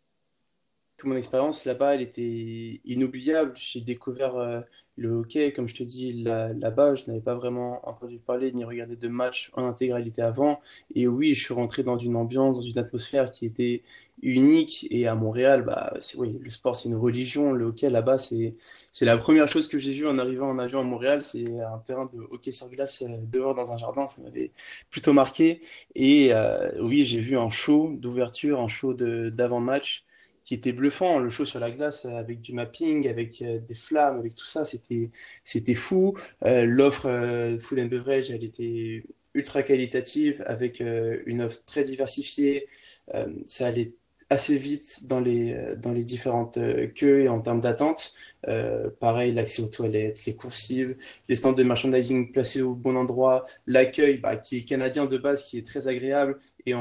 mon 1.09 1.17
expérience 1.17 1.65
là-bas, 1.65 1.95
elle 1.95 2.03
était 2.03 2.81
inoubliable. 2.85 3.53
J'ai 3.57 3.81
découvert 3.81 4.37
euh, 4.37 4.61
le 4.97 5.11
hockey, 5.11 5.53
comme 5.53 5.69
je 5.69 5.75
te 5.75 5.83
dis, 5.83 6.23
là-bas. 6.23 6.95
je 6.95 7.05
n'avais 7.07 7.21
pas 7.21 7.35
vraiment 7.35 7.87
entendu 7.89 8.19
parler 8.19 8.53
ni 8.53 8.65
regardé 8.65 8.97
de 8.97 9.09
match 9.09 9.51
en 9.55 9.67
intégralité 9.67 10.23
avant. 10.23 10.61
Et 10.95 11.09
oui, 11.09 11.35
je 11.35 11.43
suis 11.45 11.55
rentré 11.55 11.83
dans 11.83 11.99
une 11.99 12.17
ambiance, 12.17 12.55
dans 12.57 12.61
une 12.61 12.79
atmosphère 12.79 13.31
qui 13.31 13.47
était 13.47 13.83
unique. 14.23 14.87
Et 14.91 15.07
à 15.07 15.15
Montréal, 15.15 15.63
bah, 15.63 15.95
oui, 16.19 16.39
le 16.41 16.51
sport, 16.51 16.77
c'est 16.77 16.89
une 16.89 16.97
religion. 16.97 17.53
Le 17.53 17.67
hockey 17.67 17.89
là-bas, 17.89 18.19
c'est, 18.19 18.55
la 19.01 19.17
première 19.17 19.49
chose 19.49 19.67
que 19.69 19.79
j'ai 19.79 19.93
vue 19.93 20.07
en 20.07 20.19
arrivant 20.19 20.49
en 20.51 20.59
avion 20.59 20.81
à 20.81 20.85
Montréal. 20.85 21.23
C'est 21.23 21.61
un 21.61 21.79
terrain 21.79 22.11
de 22.13 22.21
hockey 22.31 22.53
sur 22.53 22.69
glace 22.69 23.03
euh, 23.03 23.17
dehors 23.27 23.55
dans 23.55 23.73
un 23.73 23.79
jardin. 23.79 24.07
Ça 24.09 24.23
m'avait 24.23 24.53
plutôt 24.91 25.15
marqué. 25.15 25.63
Et 25.95 26.35
euh, 26.35 26.71
oui, 26.83 27.05
j'ai 27.07 27.21
vu 27.21 27.39
un 27.39 27.51
show 27.51 27.93
d'ouverture, 27.95 28.61
un 28.61 28.69
show 28.69 28.93
d'avant-match 28.95 30.05
qui 30.45 30.55
était 30.55 30.73
bluffant. 30.73 31.19
Le 31.19 31.31
show 31.31 31.45
sur 31.45 31.61
la 31.61 31.71
glace 31.71 32.05
euh, 32.07 32.11
avec 32.17 32.41
du 32.41 32.53
mapping, 32.53 33.09
avec 33.09 33.43
euh, 33.43 33.59
des 33.61 33.75
flammes, 33.75 34.19
avec 34.19 34.35
tout 34.35 34.47
ça, 34.47 34.65
c'était 34.65 35.11
c'était 35.45 35.75
fou. 35.75 36.17
Euh, 36.45 36.65
l'offre 36.67 37.57
Food 37.61 37.79
and 37.79 37.87
Beverage, 37.87 38.31
elle 38.31 38.45
était 38.45 39.05
ultra 39.35 39.63
qualitative 39.63 40.43
avec 40.47 40.81
une 40.81 41.43
offre 41.43 41.65
très 41.65 41.85
diversifiée. 41.85 42.67
ça 43.47 43.67
allait 43.67 43.95
assez 44.33 44.57
vite 44.57 45.07
dans 45.07 45.21
les, 45.21 45.53
euh, 45.53 45.77
dans 45.77 45.93
les 45.93 46.05
différentes 46.05 46.57
euh, 46.57 46.89
queues 46.89 47.21
et 47.23 47.29
en 47.29 47.41
termes 47.41 47.61
d'attente. 47.61 48.15
Euh, 48.49 48.91
pareil, 48.99 49.33
l'accès 49.33 49.63
aux 49.63 49.69
toilettes, 49.69 50.25
les 50.25 50.35
coursives, 50.35 50.97
les 51.29 51.37
stands 51.37 51.53
de 51.53 51.63
merchandising 51.63 52.33
placés 52.33 52.63
au 52.63 52.75
bon 52.75 52.97
endroit, 52.97 53.45
l'accueil 53.67 54.19
bah, 54.19 54.37
qui 54.37 54.59
est 54.59 54.65
canadien 54.65 55.05
de 55.07 55.19
base, 55.19 55.45
qui 55.45 55.59
est 55.59 55.67
très 55.67 55.87
agréable, 55.87 56.39
et 56.67 56.75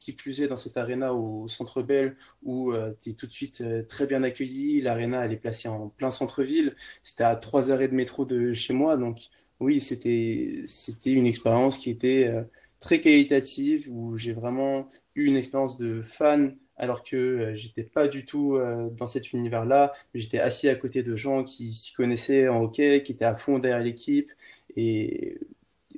qui 0.00 0.12
plus 0.12 0.40
est 0.40 0.48
dans 0.48 0.56
cette 0.56 0.76
arena 0.76 1.12
au 1.12 1.48
Centre 1.48 1.82
Bell, 1.82 2.16
où 2.42 2.72
tu 3.00 3.10
es 3.10 3.12
tout 3.14 3.26
de 3.26 3.32
suite 3.32 3.64
très 3.88 4.06
bien 4.06 4.22
accueilli. 4.22 4.80
L'arena, 4.80 5.24
elle 5.24 5.32
est 5.32 5.36
placée 5.36 5.68
en 5.68 5.88
plein 5.88 6.10
centre-ville. 6.10 6.74
C'était 7.02 7.24
à 7.24 7.36
trois 7.36 7.70
arrêts 7.72 7.88
de 7.88 7.94
métro 7.94 8.24
de 8.24 8.52
chez 8.52 8.74
moi, 8.74 8.96
donc 8.96 9.18
oui, 9.60 9.80
c'était 9.80 10.62
c'était 10.66 11.12
une 11.12 11.26
expérience 11.26 11.78
qui 11.78 11.90
était 11.90 12.32
très 12.80 13.00
qualitative, 13.00 13.88
où 13.90 14.16
j'ai 14.16 14.32
vraiment 14.32 14.88
eu 15.16 15.26
une 15.26 15.36
expérience 15.36 15.76
de 15.76 16.02
fan 16.02 16.56
alors 16.76 17.04
que 17.04 17.16
euh, 17.16 17.56
j'étais 17.56 17.84
pas 17.84 18.08
du 18.08 18.24
tout 18.24 18.56
euh, 18.56 18.90
dans 18.90 19.06
cet 19.06 19.32
univers-là. 19.32 19.92
J'étais 20.14 20.38
assis 20.38 20.68
à 20.68 20.74
côté 20.74 21.02
de 21.02 21.16
gens 21.16 21.44
qui 21.44 21.72
s'y 21.72 21.92
connaissaient 21.92 22.48
en 22.48 22.62
hockey, 22.62 23.02
qui 23.02 23.12
étaient 23.12 23.24
à 23.24 23.34
fond 23.34 23.58
derrière 23.58 23.82
l'équipe. 23.82 24.32
Et 24.76 25.38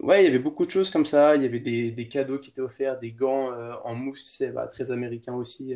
ouais, 0.01 0.23
il 0.23 0.25
y 0.25 0.29
avait 0.29 0.39
beaucoup 0.39 0.67
de 0.67 0.71
choses 0.71 0.91
comme 0.91 1.07
ça. 1.07 1.37
Il 1.37 1.43
y 1.43 1.47
avait 1.47 1.61
des, 1.61 1.91
des 1.93 2.09
cadeaux 2.09 2.39
qui 2.39 2.51
étaient 2.51 2.61
offerts, 2.61 2.99
des 2.99 3.13
gants 3.13 3.53
euh, 3.53 3.73
en 3.85 3.95
mousse, 3.95 4.43
bah, 4.55 4.67
très 4.67 4.91
américain 4.91 5.35
aussi, 5.35 5.75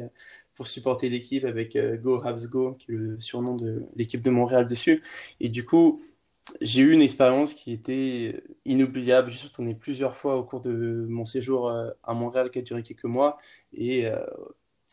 pour 0.54 0.66
supporter 0.66 1.08
l'équipe 1.08 1.44
avec 1.44 1.78
Go 2.02 2.20
Habs 2.22 2.46
Go, 2.48 2.74
qui 2.74 2.92
est 2.92 2.94
le 2.94 3.20
surnom 3.20 3.56
de 3.56 3.84
l'équipe 3.96 4.22
de 4.22 4.30
Montréal 4.30 4.68
dessus. 4.68 5.02
Et 5.40 5.48
du 5.48 5.64
coup, 5.64 6.00
j'ai 6.60 6.82
eu 6.82 6.92
une 6.92 7.02
expérience 7.02 7.54
qui 7.54 7.72
était 7.72 8.42
inoubliable. 8.66 9.30
J'ai 9.30 9.38
suis 9.38 9.48
retourné 9.48 9.74
plusieurs 9.74 10.16
fois 10.16 10.36
au 10.36 10.44
cours 10.44 10.60
de 10.60 11.06
mon 11.08 11.24
séjour 11.24 11.70
à 11.70 12.14
Montréal 12.14 12.50
qui 12.50 12.58
a 12.58 12.62
duré 12.62 12.82
quelques 12.82 13.04
mois. 13.04 13.38
Et 13.72 14.06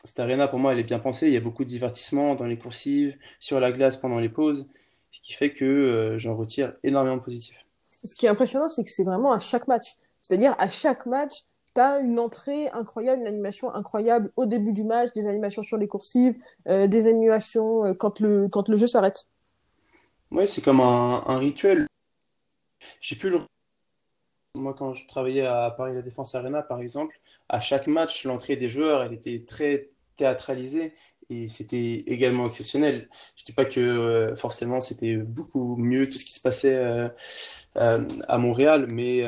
cette 0.06 0.20
arena, 0.20 0.46
pour 0.46 0.58
moi, 0.58 0.72
elle 0.72 0.78
est 0.78 0.84
bien 0.84 0.98
pensée. 0.98 1.26
Il 1.26 1.32
y 1.32 1.36
a 1.36 1.40
beaucoup 1.40 1.64
de 1.64 1.68
divertissement 1.68 2.34
dans 2.34 2.46
les 2.46 2.56
coursives, 2.56 3.16
sur 3.40 3.58
la 3.58 3.72
glace 3.72 3.96
pendant 3.96 4.20
les 4.20 4.28
pauses, 4.28 4.70
ce 5.10 5.20
qui 5.20 5.32
fait 5.32 5.52
que 5.52 5.64
euh, 5.64 6.18
j'en 6.18 6.36
retire 6.36 6.74
énormément 6.84 7.16
de 7.16 7.22
positif. 7.22 7.56
Ce 8.04 8.14
qui 8.14 8.26
est 8.26 8.28
impressionnant, 8.28 8.68
c'est 8.68 8.84
que 8.84 8.90
c'est 8.90 9.04
vraiment 9.04 9.32
à 9.32 9.40
chaque 9.40 9.66
match. 9.66 9.96
C'est-à-dire, 10.20 10.54
à 10.58 10.68
chaque 10.68 11.06
match, 11.06 11.44
tu 11.74 11.80
as 11.80 11.98
une 11.98 12.18
entrée 12.20 12.68
incroyable, 12.70 13.22
une 13.22 13.26
animation 13.26 13.74
incroyable 13.74 14.30
au 14.36 14.46
début 14.46 14.72
du 14.72 14.84
match, 14.84 15.12
des 15.14 15.26
animations 15.26 15.62
sur 15.62 15.76
les 15.76 15.88
coursives, 15.88 16.36
euh, 16.68 16.86
des 16.86 17.08
animations 17.08 17.84
euh, 17.84 17.94
quand, 17.94 18.20
le, 18.20 18.48
quand 18.48 18.68
le 18.68 18.76
jeu 18.76 18.86
s'arrête. 18.86 19.26
Oui, 20.30 20.46
c'est 20.46 20.62
comme 20.62 20.80
un, 20.80 21.24
un 21.26 21.38
rituel. 21.38 21.86
J'ai 23.00 23.16
pu 23.16 23.30
le 23.30 23.40
moi, 24.58 24.74
quand 24.74 24.92
je 24.92 25.06
travaillais 25.06 25.46
à 25.46 25.70
Paris 25.70 25.94
La 25.94 26.02
Défense 26.02 26.34
Arena, 26.34 26.62
par 26.62 26.80
exemple, 26.80 27.20
à 27.48 27.60
chaque 27.60 27.86
match, 27.86 28.24
l'entrée 28.24 28.56
des 28.56 28.68
joueurs, 28.68 29.02
elle 29.02 29.12
était 29.12 29.44
très 29.46 29.88
théâtralisée 30.16 30.94
et 31.30 31.48
c'était 31.48 32.04
également 32.06 32.46
exceptionnel. 32.46 33.08
Je 33.36 33.42
ne 33.42 33.46
dis 33.46 33.52
pas 33.52 33.64
que 33.64 33.80
euh, 33.80 34.36
forcément 34.36 34.80
c'était 34.80 35.16
beaucoup 35.16 35.76
mieux 35.76 36.08
tout 36.08 36.18
ce 36.18 36.24
qui 36.24 36.32
se 36.32 36.40
passait 36.40 36.76
euh, 36.76 37.08
euh, 37.76 38.04
à 38.28 38.38
Montréal, 38.38 38.88
mais 38.92 39.24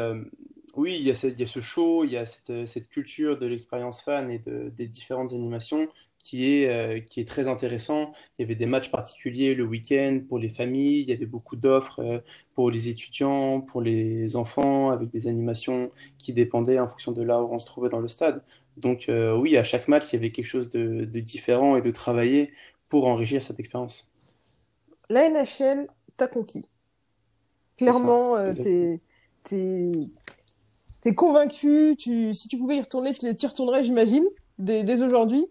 oui, 0.77 0.97
il 0.99 1.07
y 1.07 1.11
a, 1.11 1.15
ce 1.15 1.61
show, 1.61 2.05
il 2.05 2.13
y 2.13 2.17
a 2.17 2.25
cette, 2.27 2.89
culture 2.89 3.39
de 3.39 3.47
l'expérience 3.47 4.03
fan 4.03 4.31
et 4.31 4.39
de- 4.39 4.71
des 4.71 4.89
différentes 4.89 5.33
animations 5.33 5.89
qui 6.23 6.55
est, 6.55 6.69
euh, 6.69 7.01
qui 7.01 7.21
est 7.21 7.25
très 7.25 7.49
intéressant. 7.49 8.13
Il 8.39 8.43
y 8.43 8.45
avait 8.45 8.55
des 8.55 8.67
matchs 8.67 8.91
particuliers 8.91 9.55
le 9.55 9.65
week-end 9.65 10.21
pour 10.29 10.39
les 10.39 10.49
familles, 10.49 11.01
il 11.01 11.09
y 11.09 11.13
avait 11.13 11.27
beaucoup 11.27 11.57
d'offres 11.57 12.01
euh, 12.01 12.19
pour 12.55 12.71
les 12.71 12.89
étudiants, 12.89 13.61
pour 13.61 13.81
les 13.81 14.37
enfants, 14.37 14.91
avec 14.91 15.11
des 15.11 15.27
animations 15.27 15.91
qui 16.19 16.33
dépendaient 16.33 16.79
en 16.79 16.87
fonction 16.87 17.13
de 17.13 17.23
là 17.23 17.43
où 17.43 17.53
on 17.53 17.59
se 17.59 17.67
trouvait 17.67 17.89
dans 17.89 18.01
le 18.01 18.09
stade. 18.09 18.43
Donc 18.77 19.09
euh, 19.09 19.37
oui, 19.37 19.57
à 19.57 19.65
chaque 19.65 19.89
match, 19.89 20.13
il 20.13 20.17
y 20.17 20.19
avait 20.19 20.31
quelque 20.31 20.47
chose 20.47 20.69
de, 20.69 21.05
de 21.05 21.21
différent 21.21 21.77
et 21.77 21.83
de 21.83 21.91
travaillé 21.91 22.53
pour 22.89 23.07
enrichir 23.07 23.43
cette 23.43 23.59
expérience. 23.59 24.11
La 25.09 25.29
NHL 25.29 25.89
t'a 26.17 26.29
conquis. 26.29 26.69
Clairement, 27.79 28.37
t'es, 28.55 29.01
t'es 31.01 31.15
convaincu. 31.15 31.97
Tu, 31.99 32.35
si 32.35 32.49
tu 32.49 32.59
pouvais 32.59 32.77
y 32.77 32.81
retourner, 32.81 33.15
tu 33.15 33.27
y 33.27 33.47
retournerais, 33.47 33.85
j'imagine, 33.85 34.25
dès, 34.59 34.85
dès 34.85 35.03
aujourd'hui. 35.03 35.47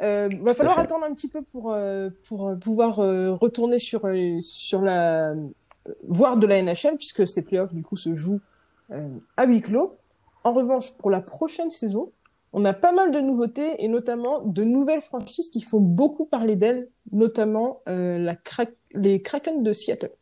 Euh, 0.00 0.28
va 0.40 0.54
falloir 0.54 0.78
attendre 0.78 1.04
un 1.04 1.14
petit 1.14 1.28
peu 1.28 1.42
pour, 1.42 1.72
euh, 1.72 2.10
pour 2.26 2.48
euh, 2.48 2.56
pouvoir 2.56 2.98
euh, 2.98 3.32
retourner 3.34 3.78
sur, 3.78 4.08
sur 4.40 4.82
la 4.82 5.34
voire 6.08 6.36
de 6.36 6.46
la 6.46 6.62
NHL, 6.62 6.96
puisque 6.96 7.26
ces 7.28 7.42
playoffs, 7.42 7.72
du 7.74 7.82
coup, 7.82 7.96
se 7.96 8.14
jouent 8.14 8.40
à 9.36 9.46
huis 9.46 9.60
clos. 9.60 9.96
En 10.44 10.52
revanche, 10.52 10.92
pour 10.92 11.10
la 11.10 11.20
prochaine 11.20 11.70
saison, 11.70 12.12
on 12.52 12.64
a 12.64 12.72
pas 12.72 12.92
mal 12.92 13.10
de 13.10 13.20
nouveautés 13.20 13.82
et 13.82 13.88
notamment 13.88 14.40
de 14.42 14.62
nouvelles 14.62 15.02
franchises 15.02 15.50
qui 15.50 15.60
font 15.60 15.80
beaucoup 15.80 16.26
parler 16.26 16.56
d'elles, 16.56 16.88
notamment 17.12 17.82
la 17.86 18.36
les 18.94 19.22
Kraken 19.22 19.62
de 19.62 19.72
Seattle. 19.72 20.12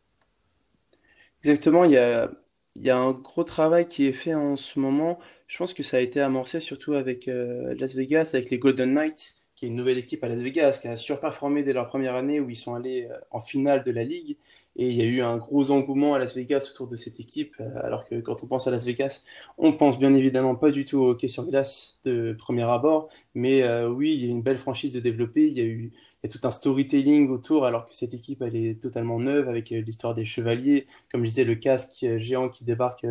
Exactement, 1.43 1.85
il 1.85 1.91
y 1.91 1.97
a, 1.97 2.31
il 2.75 2.83
y 2.83 2.89
a 2.89 2.97
un 2.97 3.11
gros 3.11 3.43
travail 3.43 3.87
qui 3.87 4.07
est 4.07 4.13
fait 4.13 4.33
en 4.33 4.57
ce 4.57 4.79
moment. 4.79 5.19
Je 5.47 5.57
pense 5.57 5.73
que 5.73 5.83
ça 5.83 5.97
a 5.97 5.99
été 5.99 6.19
amorcé 6.21 6.59
surtout 6.59 6.93
avec 6.93 7.27
euh, 7.27 7.75
Las 7.77 7.95
Vegas, 7.95 8.31
avec 8.33 8.49
les 8.49 8.59
Golden 8.59 8.93
Knights, 8.93 9.39
une 9.67 9.75
nouvelle 9.75 9.97
équipe 9.97 10.23
à 10.23 10.27
Las 10.27 10.39
Vegas, 10.39 10.79
qui 10.81 10.87
a 10.87 10.97
surperformé 10.97 11.63
dès 11.63 11.73
leur 11.73 11.87
première 11.87 12.15
année 12.15 12.39
où 12.39 12.49
ils 12.49 12.55
sont 12.55 12.75
allés 12.75 13.07
euh, 13.09 13.17
en 13.31 13.41
finale 13.41 13.83
de 13.83 13.91
la 13.91 14.03
Ligue. 14.03 14.37
Et 14.75 14.89
il 14.89 14.95
y 14.95 15.01
a 15.01 15.05
eu 15.05 15.21
un 15.21 15.37
gros 15.37 15.69
engouement 15.71 16.15
à 16.15 16.19
Las 16.19 16.35
Vegas 16.35 16.67
autour 16.73 16.87
de 16.87 16.95
cette 16.95 17.19
équipe, 17.19 17.55
euh, 17.59 17.69
alors 17.83 18.05
que 18.05 18.19
quand 18.21 18.43
on 18.43 18.47
pense 18.47 18.67
à 18.67 18.71
Las 18.71 18.85
Vegas, 18.85 19.23
on 19.57 19.73
pense 19.73 19.99
bien 19.99 20.13
évidemment 20.15 20.55
pas 20.55 20.71
du 20.71 20.85
tout 20.85 20.97
au 20.97 21.09
hockey 21.09 21.27
sur 21.27 21.45
glace 21.45 21.99
de 22.05 22.35
premier 22.37 22.63
abord. 22.63 23.09
Mais 23.35 23.63
euh, 23.63 23.89
oui, 23.89 24.13
il 24.13 24.25
y 24.25 24.27
a 24.27 24.31
une 24.31 24.41
belle 24.41 24.57
franchise 24.57 24.91
de 24.91 24.99
développer. 24.99 25.47
Il 25.47 25.53
y 25.53 25.61
a 25.61 25.65
eu 25.65 25.91
tout 26.31 26.39
un 26.43 26.51
storytelling 26.51 27.29
autour, 27.29 27.65
alors 27.65 27.85
que 27.85 27.93
cette 27.93 28.13
équipe, 28.13 28.41
elle 28.41 28.55
est 28.55 28.81
totalement 28.81 29.19
neuve 29.19 29.49
avec 29.49 29.69
l'histoire 29.71 30.13
des 30.13 30.23
chevaliers 30.23 30.87
comme 31.11 31.21
je 31.25 31.29
disais, 31.29 31.43
le 31.43 31.55
casque 31.55 32.05
géant 32.17 32.47
qui 32.47 32.63
débarque 32.63 33.05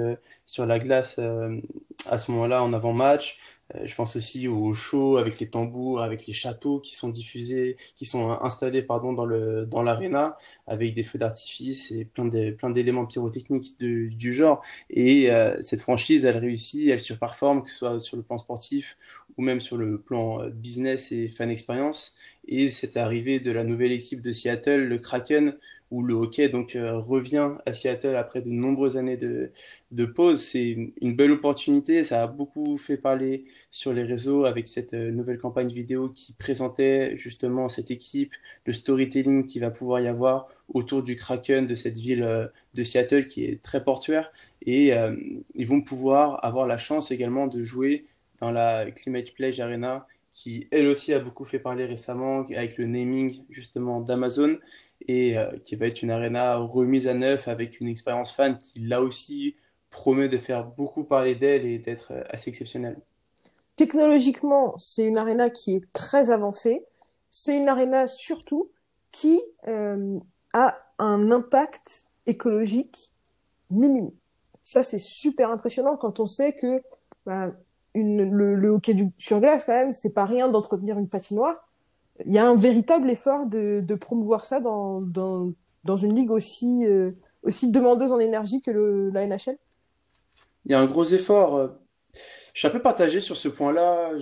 sur 0.47 0.64
la 0.64 0.78
glace 0.78 1.21
à 2.11 2.18
ce 2.18 2.32
moment-là 2.32 2.62
en 2.62 2.73
avant-match. 2.73 3.38
Euh, 3.75 3.87
je 3.87 3.95
pense 3.95 4.17
aussi 4.17 4.49
au 4.49 4.73
show 4.75 5.17
avec 5.17 5.38
les 5.41 5.49
tambours, 5.49 6.02
avec 6.02 6.26
les 6.26 6.33
châteaux 6.33 6.81
qui 6.81 6.95
sont 6.95 7.09
diffusés, 7.09 7.76
qui 7.97 8.05
sont 8.05 8.31
euh, 8.31 8.35
installés 8.41 8.83
pardon, 8.83 9.12
dans 9.12 9.25
le, 9.25 9.67
dans 9.67 9.83
avec 10.67 10.95
des 10.95 11.02
feux 11.02 11.19
d'artifice 11.19 11.91
et 11.91 12.05
plein 12.05 12.25
de, 12.26 12.50
plein 12.50 12.71
d'éléments 12.71 13.07
pyrotechniques 13.07 13.79
du 13.79 14.35
genre. 14.35 14.62
Et 14.91 15.31
euh, 15.31 15.57
cette 15.61 15.83
franchise, 15.83 16.25
elle 16.25 16.38
réussit, 16.38 16.88
elle 16.88 17.00
surperforme, 17.00 17.62
que 17.62 17.71
ce 17.71 17.76
soit 17.76 17.99
sur 17.99 18.17
le 18.17 18.23
plan 18.23 18.38
sportif 18.38 18.97
ou 19.37 19.43
même 19.43 19.61
sur 19.61 19.77
le 19.77 19.99
plan 19.99 20.43
euh, 20.43 20.51
business 20.51 21.12
et 21.12 21.29
fan 21.29 21.51
expérience. 21.51 22.17
Et 22.49 22.69
c'est 22.69 22.97
arrivé 22.97 23.41
de 23.41 23.51
la 23.53 23.65
nouvelle 23.65 23.93
équipe 23.93 24.21
de 24.21 24.33
Seattle, 24.33 24.85
le 24.85 24.99
Kraken, 24.99 25.57
où 25.91 26.03
le 26.03 26.15
hockey 26.15 26.49
donc 26.49 26.75
euh, 26.75 26.97
revient 26.97 27.51
à 27.67 27.75
Seattle 27.75 28.17
après 28.17 28.41
de 28.41 28.49
nombreuses 28.49 28.97
années 28.97 29.19
de, 29.19 29.51
de 29.91 30.05
pause. 30.07 30.43
C'est 30.43 30.93
une, 31.01 31.15
belle 31.15 31.33
opportunité. 31.33 32.03
Ça 32.03 32.23
a 32.23 32.27
beaucoup 32.27 32.79
fait 32.79 32.97
parler 32.97 33.45
sur 33.71 33.92
les 33.92 34.03
réseaux 34.03 34.47
avec 34.47 34.68
cette 34.68 34.95
euh, 34.95 35.11
nouvelle 35.11 35.38
campagne 35.38 35.71
vidéo 35.71 36.09
qui 36.09 36.33
présentait 36.33 37.16
justement 37.18 37.68
cette 37.68 37.90
équipe, 37.90 38.33
le 38.64 38.73
storytelling 38.73 39.45
qui 39.45 39.61
va 39.61 39.71
pouvoir 39.71 40.01
y 40.01 40.09
avoir 40.09 40.49
autour 40.73 41.03
du 41.03 41.16
Kraken 41.16 41.66
de 41.66 41.75
cette 41.75 41.99
ville 41.99 42.51
de 42.73 42.85
Seattle 42.85 43.27
qui 43.27 43.45
est 43.45 43.62
très 43.62 43.85
portuaire. 43.85 44.33
Et 44.64 44.92
ils 45.55 45.66
vont 45.66 45.83
pouvoir 45.83 46.42
avoir 46.47 46.66
la 46.66 46.79
chance 46.79 47.11
également 47.11 47.47
de 47.47 47.62
jouer 47.62 48.07
dans 48.42 48.50
la 48.50 48.90
Climate 48.90 49.33
Pledge 49.35 49.61
Arena 49.61 50.07
qui 50.33 50.66
elle 50.72 50.88
aussi 50.88 51.14
a 51.14 51.20
beaucoup 51.20 51.44
fait 51.44 51.61
parler 51.61 51.85
récemment 51.85 52.40
avec 52.40 52.76
le 52.76 52.87
naming 52.87 53.44
justement 53.50 54.00
d'Amazon 54.00 54.59
et 55.07 55.38
euh, 55.38 55.57
qui 55.64 55.76
va 55.76 55.87
être 55.87 56.02
une 56.02 56.11
arena 56.11 56.57
remise 56.57 57.07
à 57.07 57.14
neuf 57.14 57.46
avec 57.46 57.81
une 57.81 57.87
expérience 57.87 58.33
fan 58.33 58.59
qui 58.59 58.81
là 58.81 59.00
aussi 59.00 59.55
promet 59.90 60.28
de 60.28 60.38
faire 60.38 60.64
beaucoup 60.64 61.05
parler 61.05 61.37
d'elle 61.37 61.66
et 61.66 61.78
d'être 61.78 62.12
euh, 62.12 62.22
assez 62.31 62.50
exceptionnelle. 62.50 62.98
Technologiquement, 63.76 64.74
c'est 64.76 65.05
une 65.05 65.18
arena 65.18 65.48
qui 65.48 65.76
est 65.76 65.92
très 65.92 66.31
avancée. 66.31 66.85
C'est 67.31 67.57
une 67.57 67.68
arena 67.68 68.09
surtout 68.09 68.70
qui 69.12 69.40
euh, 69.68 70.18
a 70.52 70.78
un 70.98 71.31
impact 71.31 72.09
écologique 72.26 73.12
minime. 73.70 74.11
Ça, 74.62 74.83
c'est 74.83 74.98
super 74.98 75.50
impressionnant 75.50 75.96
quand 75.96 76.20
on 76.20 76.26
sait 76.26 76.55
que 76.55 76.83
bah, 77.26 77.52
le, 77.94 78.68
hockey 78.68 79.09
sur 79.18 79.40
glace, 79.40 79.64
quand 79.64 79.72
même, 79.72 79.92
c'est 79.92 80.12
pas 80.12 80.24
rien 80.24 80.48
d'entretenir 80.48 80.98
une 80.98 81.09
patinoire. 81.09 81.68
Il 82.26 82.33
y 82.33 82.38
a 82.38 82.46
un 82.46 82.57
véritable 82.57 83.11
effort 83.11 83.46
de, 83.46 83.94
promouvoir 83.94 84.44
ça 84.44 84.61
dans, 84.61 85.96
une 85.96 86.14
ligue 86.14 86.31
aussi, 86.31 86.87
euh, 86.87 87.12
aussi 87.42 87.70
demandeuse 87.70 88.12
en 88.12 88.18
énergie 88.18 88.61
que 88.61 89.11
la 89.12 89.26
NHL. 89.26 89.59
Il 90.64 90.72
y 90.72 90.74
a 90.74 90.81
un 90.81 90.87
gros 90.87 91.05
effort. 91.05 91.57
euh, 91.57 91.68
Je 92.55 92.61
suis 92.61 92.68
un 92.68 92.70
peu 92.70 92.83
partagé 92.83 93.20
sur 93.20 93.37
ce 93.37 93.48
point-là. 93.48 94.12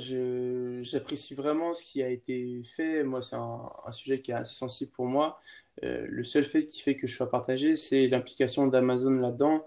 J'apprécie 0.82 1.34
vraiment 1.34 1.74
ce 1.74 1.84
qui 1.84 2.02
a 2.02 2.08
été 2.08 2.62
fait. 2.76 3.04
Moi, 3.04 3.22
c'est 3.22 3.36
un, 3.36 3.70
un 3.86 3.92
sujet 3.92 4.20
qui 4.20 4.30
est 4.30 4.34
assez 4.34 4.54
sensible 4.54 4.92
pour 4.92 5.06
moi. 5.06 5.38
Euh, 5.82 6.06
le 6.08 6.24
seul 6.24 6.44
fait 6.44 6.60
qui 6.60 6.82
fait 6.82 6.96
que 6.96 7.06
je 7.06 7.14
sois 7.16 7.30
partagé, 7.30 7.76
c'est 7.76 8.06
l'implication 8.06 8.66
d'Amazon 8.66 9.12
là-dedans. 9.12 9.66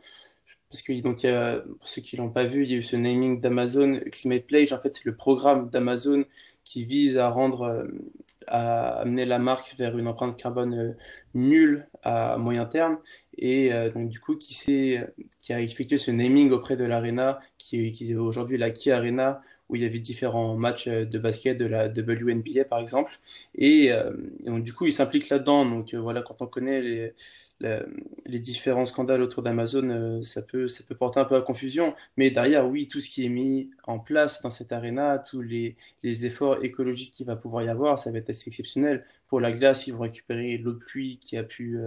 Parce 0.74 0.82
que 0.82 1.02
donc, 1.02 1.22
pour 1.80 1.88
ceux 1.88 2.02
qui 2.02 2.18
l'ont 2.18 2.32
pas 2.32 2.46
vu, 2.46 2.64
il 2.64 2.72
y 2.72 2.74
a 2.74 2.78
eu 2.78 2.82
ce 2.82 2.96
naming 2.96 3.40
d'Amazon 3.40 4.00
Climate 4.12 4.48
Pledge. 4.48 4.74
En 4.74 4.80
fait, 4.80 4.96
c'est 4.96 5.06
le 5.06 5.16
programme 5.16 5.70
d'Amazon 5.70 6.26
qui 6.64 6.84
vise 6.84 7.20
à 7.20 7.30
rendre, 7.30 7.62
euh, 7.62 7.84
à 8.48 9.02
amener 9.02 9.26
la 9.28 9.38
marque 9.38 9.76
vers 9.78 9.96
une 10.00 10.08
empreinte 10.08 10.36
carbone 10.36 10.74
euh, 10.74 10.94
nulle 11.36 11.88
à 12.02 12.38
moyen 12.40 12.66
terme. 12.66 12.98
Et 13.38 13.72
euh, 13.72 13.92
donc, 13.92 14.10
du 14.10 14.20
coup, 14.20 14.36
qui 14.36 14.56
qui 15.40 15.54
a 15.54 15.62
effectué 15.62 16.00
ce 16.00 16.10
naming 16.10 16.50
auprès 16.50 16.76
de 16.76 16.86
l'Arena, 16.86 17.40
qui, 17.60 17.92
qui 17.92 18.12
est 18.12 18.16
aujourd'hui 18.16 18.58
la 18.58 18.72
Key 18.72 18.90
Arena, 18.90 19.44
où 19.70 19.76
il 19.76 19.82
y 19.82 19.86
avait 19.86 20.00
différents 20.00 20.56
matchs 20.56 20.88
euh, 20.88 21.06
de 21.06 21.20
basket 21.20 21.58
de 21.58 21.66
la 21.66 21.88
WNBA, 21.88 22.66
par 22.66 22.80
exemple. 22.80 23.12
Et, 23.56 23.92
euh, 23.92 24.12
et 24.42 24.46
donc, 24.48 24.64
du 24.64 24.74
coup, 24.74 24.86
il 24.86 24.94
s'implique 24.94 25.30
là-dedans. 25.30 25.66
Donc, 25.66 25.94
euh, 25.94 26.00
voilà, 26.00 26.22
quand 26.22 26.42
on 26.42 26.48
connaît 26.48 26.82
les 26.82 27.14
les 28.26 28.40
différents 28.40 28.86
scandales 28.86 29.22
autour 29.22 29.42
d'Amazon, 29.42 30.22
ça 30.22 30.42
peut, 30.42 30.68
ça 30.68 30.84
peut 30.86 30.96
porter 30.96 31.22
un 31.22 31.26
peu 31.26 31.38
à 31.38 31.42
confusion. 31.42 31.96
Mais 32.18 32.30
derrière, 32.30 32.68
oui, 32.68 32.90
tout 32.90 33.00
ce 33.00 33.10
qui 33.10 33.26
est 33.26 33.30
mis 33.30 33.70
en 33.86 34.00
place 34.00 34.42
dans 34.42 34.52
cette 34.52 34.74
arena, 34.74 35.18
tous 35.18 35.42
les, 35.42 35.78
les 36.04 36.26
efforts 36.26 36.62
écologiques 36.66 37.14
qu'il 37.14 37.26
va 37.26 37.38
pouvoir 37.38 37.64
y 37.64 37.70
avoir, 37.70 38.00
ça 38.00 38.12
va 38.12 38.18
être 38.18 38.30
assez 38.30 38.50
exceptionnel. 38.50 39.06
Pour 39.28 39.40
la 39.40 39.54
glace, 39.54 39.88
ils 39.88 39.94
vont 39.94 40.02
récupérer 40.02 40.58
l'eau 40.58 40.74
de 40.74 40.80
pluie 40.80 41.20
qui 41.20 41.38
a 41.38 41.44
pu, 41.44 41.80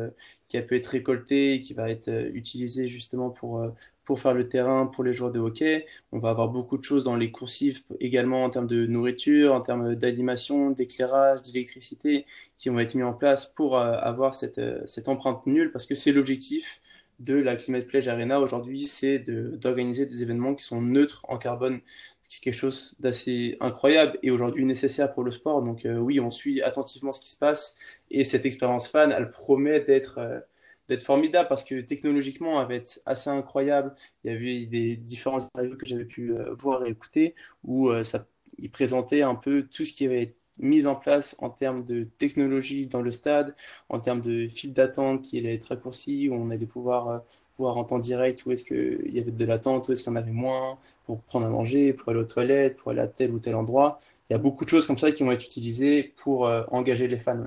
qui 0.49 0.57
a 0.57 0.63
pu 0.63 0.77
être 0.77 0.87
récoltée, 0.87 1.61
qui 1.61 1.75
va 1.75 1.91
être 1.91 2.11
utilisée 2.33 2.89
justement 2.89 3.29
pour, 3.29 3.63
pour 4.07 4.21
faire 4.21 4.33
le 4.33 4.49
terrain 4.49 4.87
pour 4.87 5.05
les 5.05 5.13
joueurs 5.13 5.33
de 5.33 5.39
hockey. 5.41 5.85
On 6.13 6.19
va 6.19 6.31
avoir 6.31 6.49
beaucoup 6.49 6.79
de 6.79 6.85
choses 6.85 7.05
dans 7.05 7.17
les 7.17 7.31
coursifs 7.31 7.85
également 8.01 8.45
en 8.45 8.51
termes 8.51 8.67
de 8.67 8.87
nourriture, 8.87 9.53
en 9.53 9.61
termes 9.61 9.95
d'animation, 9.95 10.71
d'éclairage, 10.71 11.43
d'électricité 11.43 12.25
qui 12.57 12.71
vont 12.71 12.79
être 12.79 12.95
mis 12.95 13.03
en 13.03 13.13
place 13.13 13.47
pour 13.47 13.77
euh, 13.77 13.99
avoir 13.99 14.35
cette, 14.35 14.59
euh, 14.59 14.81
cette 14.87 15.09
empreinte 15.09 15.45
nulle, 15.47 15.73
parce 15.73 15.85
que 15.85 15.95
c'est 15.95 16.13
l'objectif 16.13 16.81
de 17.19 17.35
la 17.35 17.57
Climate 17.57 17.87
Pledge 17.87 18.09
Arena 18.09 18.41
aujourd'hui, 18.41 18.87
c'est 18.87 19.19
d'organiser 19.19 20.07
des 20.07 20.23
événements 20.23 20.55
qui 20.55 20.65
sont 20.65 20.83
neutres 20.83 21.25
en 21.29 21.39
carbone, 21.39 21.81
ce 22.23 22.29
qui 22.29 22.37
est 22.37 22.41
quelque 22.41 22.61
chose 22.61 22.95
d'assez 23.01 23.57
incroyable 23.61 24.19
et 24.23 24.31
aujourd'hui 24.31 24.65
nécessaire 24.65 25.15
pour 25.15 25.25
le 25.25 25.31
sport. 25.31 25.63
Donc 25.63 25.87
euh, 25.87 25.97
oui, 25.97 26.21
on 26.21 26.31
suit 26.31 26.61
attentivement 26.63 27.13
ce 27.13 27.21
qui 27.21 27.31
se 27.31 27.39
passe 27.39 27.77
et 28.11 28.25
cette 28.25 28.45
expérience 28.47 28.89
fan, 28.89 29.13
elle 29.13 29.31
promet 29.31 29.81
d'être 29.81 30.19
euh, 30.19 30.41
d'être 30.89 31.03
formidable 31.03 31.49
parce 31.49 31.65
que 31.65 31.81
technologiquement, 31.81 32.61
elle 32.61 32.69
va 32.69 32.75
être 32.75 33.01
assez 33.07 33.31
incroyable. 33.31 33.95
Il 34.25 34.33
y 34.33 34.35
avait 34.35 34.67
des 34.67 34.97
différents 34.97 35.39
interviews 35.39 35.77
que 35.77 35.87
j'avais 35.87 36.05
pu 36.05 36.33
euh, 36.33 36.55
voir 36.55 36.87
et 36.87 36.91
écouter 36.91 37.35
où 37.65 37.89
euh, 37.89 38.03
ça, 38.05 38.27
il 38.59 38.71
présentait 38.71 39.23
un 39.23 39.35
peu 39.35 39.63
tout 39.65 39.85
ce 39.85 39.93
qui 39.93 40.07
avait 40.07 40.23
été 40.23 40.37
mis 40.59 40.87
en 40.87 40.95
place 40.97 41.37
en 41.41 41.51
termes 41.51 41.85
de 41.85 42.05
technologie 42.05 42.87
dans 42.87 43.03
le 43.03 43.11
stade, 43.11 43.55
en 43.89 44.01
termes 44.01 44.21
de 44.21 44.49
file 44.49 44.73
d'attente 44.73 45.23
qui 45.23 45.39
allait 45.39 45.55
être 45.55 45.69
raccourci, 45.69 46.29
où 46.29 46.35
on 46.35 46.51
allait 46.51 46.67
pouvoir 46.67 47.09
euh, 47.09 47.19
voir 47.59 47.77
en 47.77 47.85
temps 47.85 47.99
direct 47.99 48.45
où 48.47 48.53
est-ce 48.53 48.65
qu'il 48.65 49.15
y 49.15 49.19
avait 49.21 49.31
de 49.31 49.45
l'attente, 49.45 49.89
où 49.89 49.93
est-ce 49.93 50.09
en 50.09 50.17
avait 50.17 50.31
moins, 50.31 50.79
pour 51.05 51.21
prendre 51.23 51.47
à 51.47 51.51
manger, 51.51 51.93
pour 51.93 52.11
aller 52.11 52.21
aux 52.21 52.25
toilettes, 52.25 52.77
pour 52.77 52.91
aller 52.93 53.01
à 53.01 53.09
tel 53.09 53.33
ou 53.33 53.39
tel 53.39 53.55
endroit. 53.55 54.01
Il 54.29 54.33
y 54.33 54.37
a 54.37 54.39
beaucoup 54.39 54.65
de 54.65 54.71
choses 54.71 54.87
comme 54.87 54.99
ça 54.99 55.13
qui 55.13 55.23
vont 55.23 55.33
être 55.33 55.45
utilisées 55.45 56.15
pour 56.17 56.47
euh, 56.47 56.65
engager 56.71 57.09
les 57.09 57.19
fans. 57.19 57.47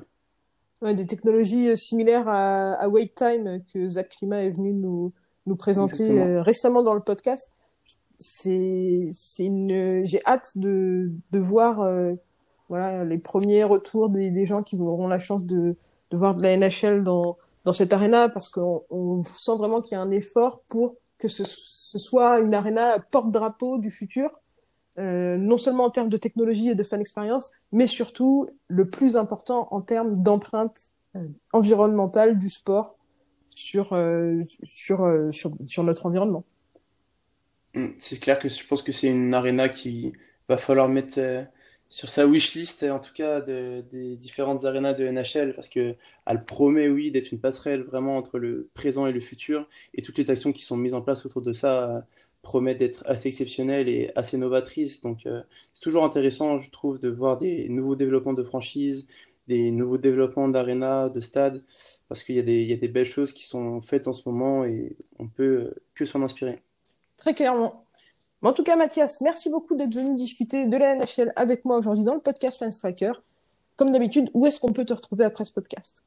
Ouais, 0.81 0.93
des 0.93 1.05
technologies 1.05 1.69
euh, 1.69 1.75
similaires 1.75 2.27
à, 2.29 2.73
à 2.73 2.87
Wait 2.87 3.13
Time 3.13 3.47
euh, 3.47 3.59
que 3.73 3.87
Zach 3.89 4.09
Klima 4.17 4.43
est 4.43 4.51
venu 4.51 4.73
nous, 4.73 5.11
nous 5.45 5.55
présenter 5.57 6.21
euh, 6.21 6.41
récemment 6.41 6.83
dans 6.83 6.93
le 6.93 7.01
podcast. 7.01 7.51
c'est 8.19 9.09
c'est 9.13 9.45
une 9.45 10.05
j'ai 10.05 10.19
hâte 10.25 10.57
de 10.57 11.11
de 11.31 11.39
voir 11.39 11.81
euh, 11.81 12.13
voilà 12.69 13.03
les 13.03 13.17
premiers 13.17 13.63
retours 13.63 14.09
des, 14.09 14.29
des 14.31 14.45
gens 14.45 14.63
qui 14.63 14.77
auront 14.77 15.07
la 15.07 15.19
chance 15.19 15.45
de 15.45 15.75
de 16.11 16.17
voir 16.17 16.33
de 16.33 16.43
la 16.43 16.55
NHL 16.55 17.03
dans 17.03 17.37
dans 17.65 17.73
cette 17.73 17.91
arena 17.93 18.29
parce 18.29 18.49
qu'on 18.49 18.83
on 18.89 19.23
sent 19.23 19.57
vraiment 19.57 19.81
qu'il 19.81 19.95
y 19.95 19.99
a 19.99 20.01
un 20.01 20.11
effort 20.11 20.61
pour 20.69 20.95
que 21.17 21.27
ce, 21.27 21.43
ce 21.45 21.97
soit 21.99 22.39
une 22.39 22.53
arena 22.55 22.99
porte-drapeau 23.11 23.79
du 23.79 23.91
futur 23.91 24.29
euh, 24.99 25.37
non 25.37 25.57
seulement 25.57 25.85
en 25.85 25.89
termes 25.91 26.09
de 26.09 26.17
technologie 26.17 26.69
et 26.69 26.75
de 26.75 26.83
fan 26.83 27.01
expérience 27.01 27.51
mais 27.71 27.87
surtout 27.87 28.49
le 28.67 28.89
plus 28.89 29.17
important 29.17 29.67
en 29.71 29.81
termes 29.81 30.21
d'empreinte 30.23 30.91
euh, 31.15 31.27
environnementale 31.53 32.39
du 32.39 32.49
sport 32.49 32.97
sur 33.55 33.93
euh, 33.93 34.43
euh, 34.91 35.31
sur 35.31 35.55
sur 35.67 35.83
notre 35.83 36.05
environnement. 36.07 36.45
Mm, 37.73 37.87
C'est 37.99 38.19
clair 38.19 38.39
que 38.39 38.49
je 38.49 38.65
pense 38.65 38.83
que 38.83 38.91
c'est 38.91 39.07
une 39.09 39.33
arena 39.33 39.69
qui 39.69 40.13
va 40.47 40.57
falloir 40.57 40.87
mettre 40.89 41.19
sur 41.89 42.09
sa 42.09 42.25
wishlist, 42.27 42.83
en 42.83 42.99
tout 42.99 43.13
cas, 43.13 43.41
de- 43.41 43.81
des 43.91 44.15
différentes 44.17 44.65
arénas 44.65 44.93
de 44.93 45.05
NHL, 45.05 45.53
parce 45.55 45.69
que 45.69 45.95
elle 46.27 46.45
promet, 46.45 46.87
oui, 46.87 47.11
d'être 47.11 47.31
une 47.31 47.39
passerelle 47.41 47.81
vraiment 47.83 48.17
entre 48.17 48.37
le 48.39 48.69
présent 48.75 49.07
et 49.07 49.11
le 49.11 49.19
futur, 49.21 49.67
et 49.95 50.01
toutes 50.03 50.17
les 50.19 50.29
actions 50.31 50.51
qui 50.53 50.63
sont 50.63 50.77
mises 50.77 50.93
en 50.93 51.01
place 51.01 51.25
autour 51.25 51.41
de 51.41 51.53
ça 51.53 52.05
promettent 52.41 52.79
d'être 52.79 53.03
assez 53.05 53.27
exceptionnelles 53.27 53.89
et 53.89 54.11
assez 54.15 54.37
novatrices. 54.37 55.01
Donc, 55.01 55.25
euh, 55.25 55.41
c'est 55.73 55.81
toujours 55.81 56.03
intéressant, 56.03 56.59
je 56.59 56.71
trouve, 56.71 56.99
de 56.99 57.09
voir 57.09 57.37
des 57.37 57.69
nouveaux 57.69 57.95
développements 57.95 58.33
de 58.33 58.43
franchises, 58.43 59.07
des 59.47 59.71
nouveaux 59.71 59.97
développements 59.97 60.47
d'arénas, 60.47 61.09
de 61.09 61.21
stades, 61.21 61.63
parce 62.07 62.23
qu'il 62.23 62.35
y 62.35 62.39
a 62.39 62.43
des, 62.43 62.61
il 62.61 62.69
y 62.69 62.73
a 62.73 62.77
des 62.77 62.87
belles 62.87 63.05
choses 63.05 63.33
qui 63.33 63.45
sont 63.45 63.81
faites 63.81 64.07
en 64.07 64.13
ce 64.13 64.27
moment 64.27 64.63
et 64.63 64.95
on 65.17 65.27
peut 65.27 65.43
euh, 65.43 65.75
que 65.95 66.05
s'en 66.05 66.21
inspirer. 66.21 66.61
très 67.17 67.33
clairement 67.33 67.85
Mais 68.41 68.49
en 68.49 68.53
tout 68.53 68.63
cas, 68.63 68.75
Mathias, 68.75 69.21
merci 69.21 69.49
beaucoup 69.49 69.75
d'être 69.75 69.93
venu 69.93 70.15
discuter 70.15 70.67
de 70.67 70.77
la 70.77 70.95
NHL 70.95 71.33
avec 71.35 71.65
moi 71.65 71.77
aujourd'hui 71.77 72.05
dans 72.05 72.15
le 72.15 72.21
podcast 72.21 72.59
Fan 72.59 72.71
Striker. 72.71 73.13
Comme 73.75 73.91
d'habitude, 73.91 74.29
où 74.33 74.45
est-ce 74.45 74.59
qu'on 74.59 74.73
peut 74.73 74.85
te 74.85 74.93
retrouver 74.93 75.25
après 75.25 75.45
ce 75.45 75.53
podcast? 75.53 76.03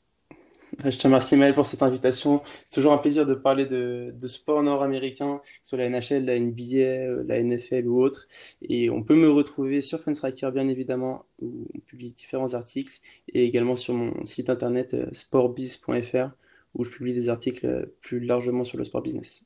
Je 0.85 0.99
te 0.99 1.07
remercie 1.07 1.37
Maël 1.37 1.55
pour 1.55 1.67
cette 1.67 1.83
invitation. 1.83 2.43
C'est 2.65 2.77
toujours 2.77 2.93
un 2.93 2.99
plaisir 2.99 3.27
de 3.27 3.35
parler 3.35 3.67
de, 3.67 4.15
de 4.15 4.29
sport 4.29 4.63
nord-américain, 4.63 5.41
soit 5.63 5.79
la 5.79 5.89
NHL, 5.89 6.25
la 6.25 6.39
NBA, 6.39 6.63
euh, 6.77 7.25
la 7.27 7.43
NFL 7.43 7.87
ou 7.87 8.03
autre. 8.03 8.27
Et 8.63 8.89
on 8.91 9.03
peut 9.03 9.17
me 9.17 9.31
retrouver 9.31 9.81
sur 9.81 10.01
Funstriker, 10.01 10.51
bien 10.53 10.69
évidemment, 10.69 11.25
où 11.41 11.67
on 11.75 11.79
publie 11.81 12.13
différents 12.13 12.55
articles, 12.55 12.95
et 13.33 13.45
également 13.45 13.77
sur 13.77 13.95
mon 13.95 14.25
site 14.25 14.49
internet 14.49 14.95
euh, 14.95 15.07
sportbiz.fr, 15.13 16.31
où 16.75 16.85
je 16.85 16.91
publie 16.91 17.15
des 17.15 17.29
articles 17.29 17.67
euh, 17.67 17.95
plus 18.01 18.21
largement 18.21 18.65
sur 18.65 18.79
le 18.79 18.85
sport 18.85 19.03
business. 19.03 19.45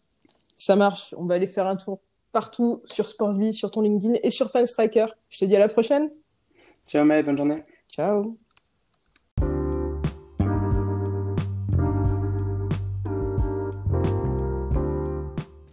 Ça 0.58 0.76
marche. 0.76 1.14
On 1.18 1.26
va 1.26 1.34
aller 1.34 1.48
faire 1.48 1.66
un 1.66 1.76
tour 1.76 2.00
partout 2.32 2.82
sur 2.84 3.08
Sportsbee, 3.08 3.52
sur 3.52 3.70
ton 3.70 3.80
LinkedIn 3.80 4.14
et 4.22 4.30
sur 4.30 4.50
Fan 4.50 4.66
Striker. 4.66 5.06
Je 5.28 5.38
te 5.38 5.44
dis 5.44 5.56
à 5.56 5.58
la 5.58 5.68
prochaine. 5.68 6.10
Ciao 6.86 7.04
Maël, 7.04 7.24
bonne 7.24 7.36
journée. 7.36 7.64
Ciao. 7.88 8.36